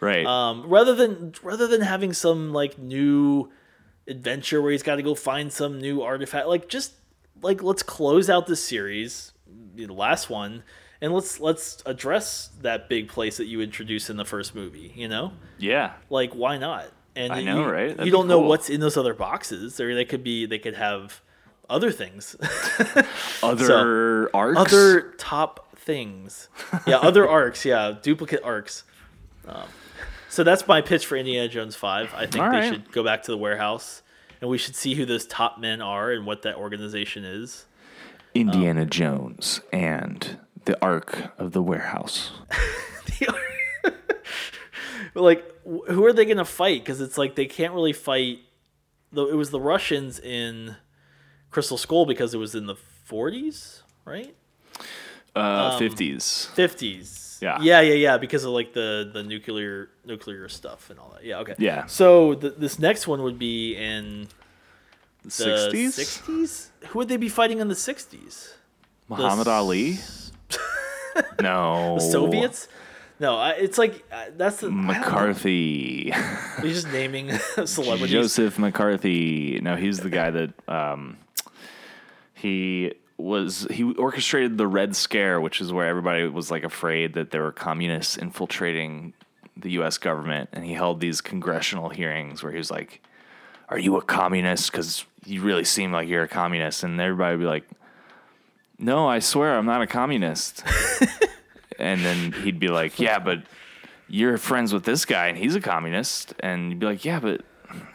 [0.00, 0.24] right.
[0.24, 3.50] um, rather than rather than having some like new
[4.08, 6.94] adventure where he's got to go find some new artifact like just
[7.42, 9.32] like let's close out this series
[9.74, 10.62] the last one
[11.00, 15.08] and let's let's address that big place that you introduce in the first movie you
[15.08, 16.86] know yeah, like why not
[17.16, 17.88] and I know, you, right?
[17.88, 20.74] That'd you don't know what's in those other boxes or they could be they could
[20.74, 21.20] have
[21.68, 22.36] other things
[23.42, 24.58] other Arks.
[24.58, 26.48] other top things.
[26.86, 27.64] Yeah, other Arks.
[27.64, 28.84] Yeah, duplicate Arks.
[29.46, 29.64] Um,
[30.28, 32.12] so that's my pitch for Indiana Jones Five.
[32.14, 32.72] I think All they right.
[32.72, 34.02] should go back to the warehouse,
[34.40, 37.66] and we should see who those top men are and what that organization is.
[38.34, 42.32] Indiana Jones and the Ark of the Warehouse.
[45.12, 46.82] But like, who are they going to fight?
[46.82, 48.40] Because it's like they can't really fight.
[49.12, 50.76] Though it was the Russians in
[51.50, 52.76] Crystal Skull because it was in the
[53.08, 54.34] 40s, right?
[55.34, 56.48] Uh, fifties.
[56.54, 57.42] 50s.
[57.42, 57.58] Yeah.
[57.60, 61.24] Yeah, yeah, yeah, because of like the the nuclear nuclear stuff and all that.
[61.24, 61.54] Yeah, okay.
[61.58, 61.86] Yeah.
[61.86, 64.28] So th- this next one would be in
[65.24, 65.96] the Sixties.
[65.96, 66.68] 60s?
[66.88, 68.52] Who would they be fighting in the 60s?
[69.08, 69.98] Muhammad The Ali.
[71.42, 71.94] No.
[71.96, 72.68] The Soviets?
[73.20, 74.70] No, I, it's like uh, that's the.
[74.70, 76.10] McCarthy.
[76.62, 77.30] He's just naming
[77.66, 78.10] celebrities.
[78.10, 79.60] Joseph McCarthy.
[79.62, 81.18] No, he's the guy that um,
[82.32, 83.66] he was.
[83.70, 87.52] He orchestrated the Red Scare, which is where everybody was like afraid that there were
[87.52, 89.12] communists infiltrating
[89.54, 89.98] the U.S.
[89.98, 93.02] government, and he held these congressional hearings where he was like,
[93.68, 94.72] "Are you a communist?
[94.72, 97.68] Because you really seem like you're a communist," and everybody would be like.
[98.80, 100.64] No, I swear I'm not a communist.
[101.78, 103.42] and then he'd be like, "Yeah, but
[104.08, 107.42] you're friends with this guy and he's a communist." And you'd be like, "Yeah, but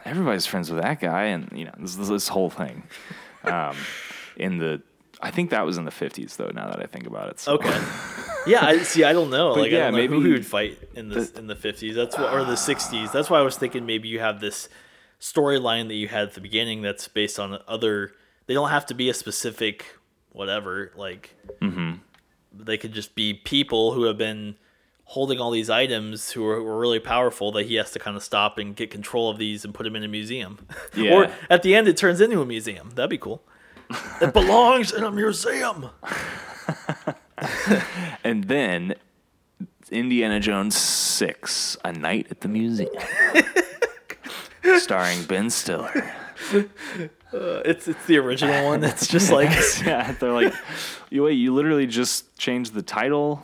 [0.04, 2.84] everybody's friends with that guy." And you know, this, this whole thing.
[3.44, 3.76] Um,
[4.36, 4.82] in the,
[5.20, 6.50] I think that was in the 50s though.
[6.54, 7.40] Now that I think about it.
[7.40, 7.54] So.
[7.54, 7.80] Okay.
[8.46, 9.02] Yeah, I see.
[9.02, 9.52] I don't know.
[9.54, 11.96] like, I yeah, know maybe- who he would fight in the in the fifties.
[11.96, 13.10] That's what, or the sixties.
[13.10, 14.68] That's why I was thinking maybe you have this
[15.20, 18.12] storyline that you had at the beginning that's based on other.
[18.46, 19.84] They don't have to be a specific
[20.36, 20.92] whatever.
[20.96, 21.94] Like, Mm-hmm.
[22.52, 24.56] they could just be people who have been
[25.10, 28.16] holding all these items who are, who are really powerful that he has to kind
[28.16, 30.58] of stop and get control of these and put them in a museum.
[30.96, 31.12] Yeah.
[31.14, 32.90] or at the end, it turns into a museum.
[32.94, 33.42] That'd be cool.
[34.20, 35.90] it belongs in a museum.
[38.24, 38.94] And then
[39.90, 42.90] Indiana Jones 6, A Night at the Museum.
[44.78, 46.12] Starring Ben Stiller.
[47.32, 48.84] It's it's the original one.
[48.84, 49.50] It's just like
[49.84, 50.54] yeah, they're like,
[51.10, 53.42] you wait, you literally just changed the title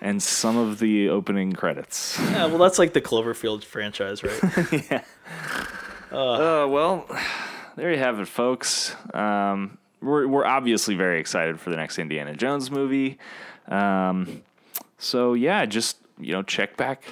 [0.00, 2.18] and some of the opening credits.
[2.18, 5.04] yeah, well, that's like the Cloverfield franchise, right?
[6.12, 7.06] Uh, well,
[7.76, 8.96] there you have it, folks.
[9.14, 13.16] Um, we're we're obviously very excited for the next Indiana Jones movie.
[13.68, 14.42] Um,
[14.98, 17.04] so yeah, just you know, check back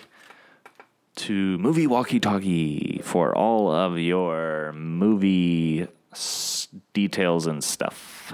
[1.19, 8.33] to Movie Walkie Talkie for all of your movie s- details and stuff.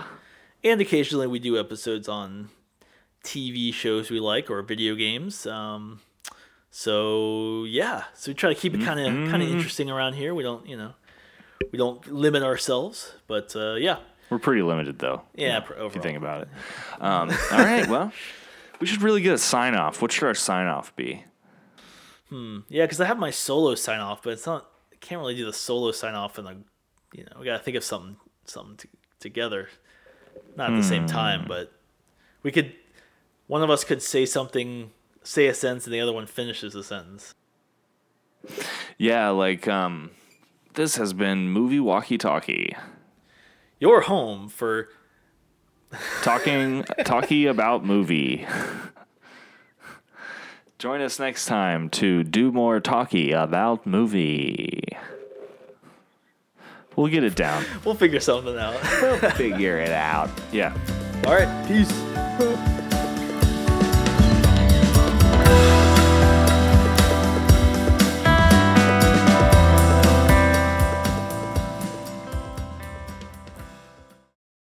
[0.63, 2.49] and occasionally we do episodes on
[3.23, 5.47] TV shows we like or video games.
[5.47, 6.01] Um,
[6.71, 10.35] so yeah, so we try to keep it kind of kind of interesting around here.
[10.35, 10.93] We don't, you know,
[11.73, 13.99] we don't limit ourselves, but uh, yeah,
[14.29, 15.23] We're pretty limited though.
[15.35, 15.59] yeah.
[15.59, 16.49] if pr- you think about it.
[17.01, 18.13] Um, all right, well,
[18.81, 20.03] we should really get a sign off.
[20.03, 21.25] What should our sign off be?
[22.69, 24.69] Yeah, because I have my solo sign off, but it's not.
[24.93, 26.57] I can't really do the solo sign off in a.
[27.13, 28.89] You know, we gotta think of something something to,
[29.21, 29.69] together,
[30.57, 31.73] not at the same time, but
[32.43, 32.73] we could.
[33.47, 34.91] One of us could say something,
[35.23, 37.35] say a sentence, and the other one finishes the sentence.
[38.99, 40.11] Yeah, like um,
[40.75, 42.75] this has been movie walkie talkie
[43.79, 44.89] Your home for
[46.23, 48.47] talking talkie about movie.
[50.85, 54.83] Join us next time to do more talkie about movie.
[56.95, 57.65] We'll get it down.
[57.87, 58.77] We'll figure something out.
[59.01, 60.29] We'll figure it out.
[60.53, 60.77] Yeah.
[61.25, 62.74] All right, peace.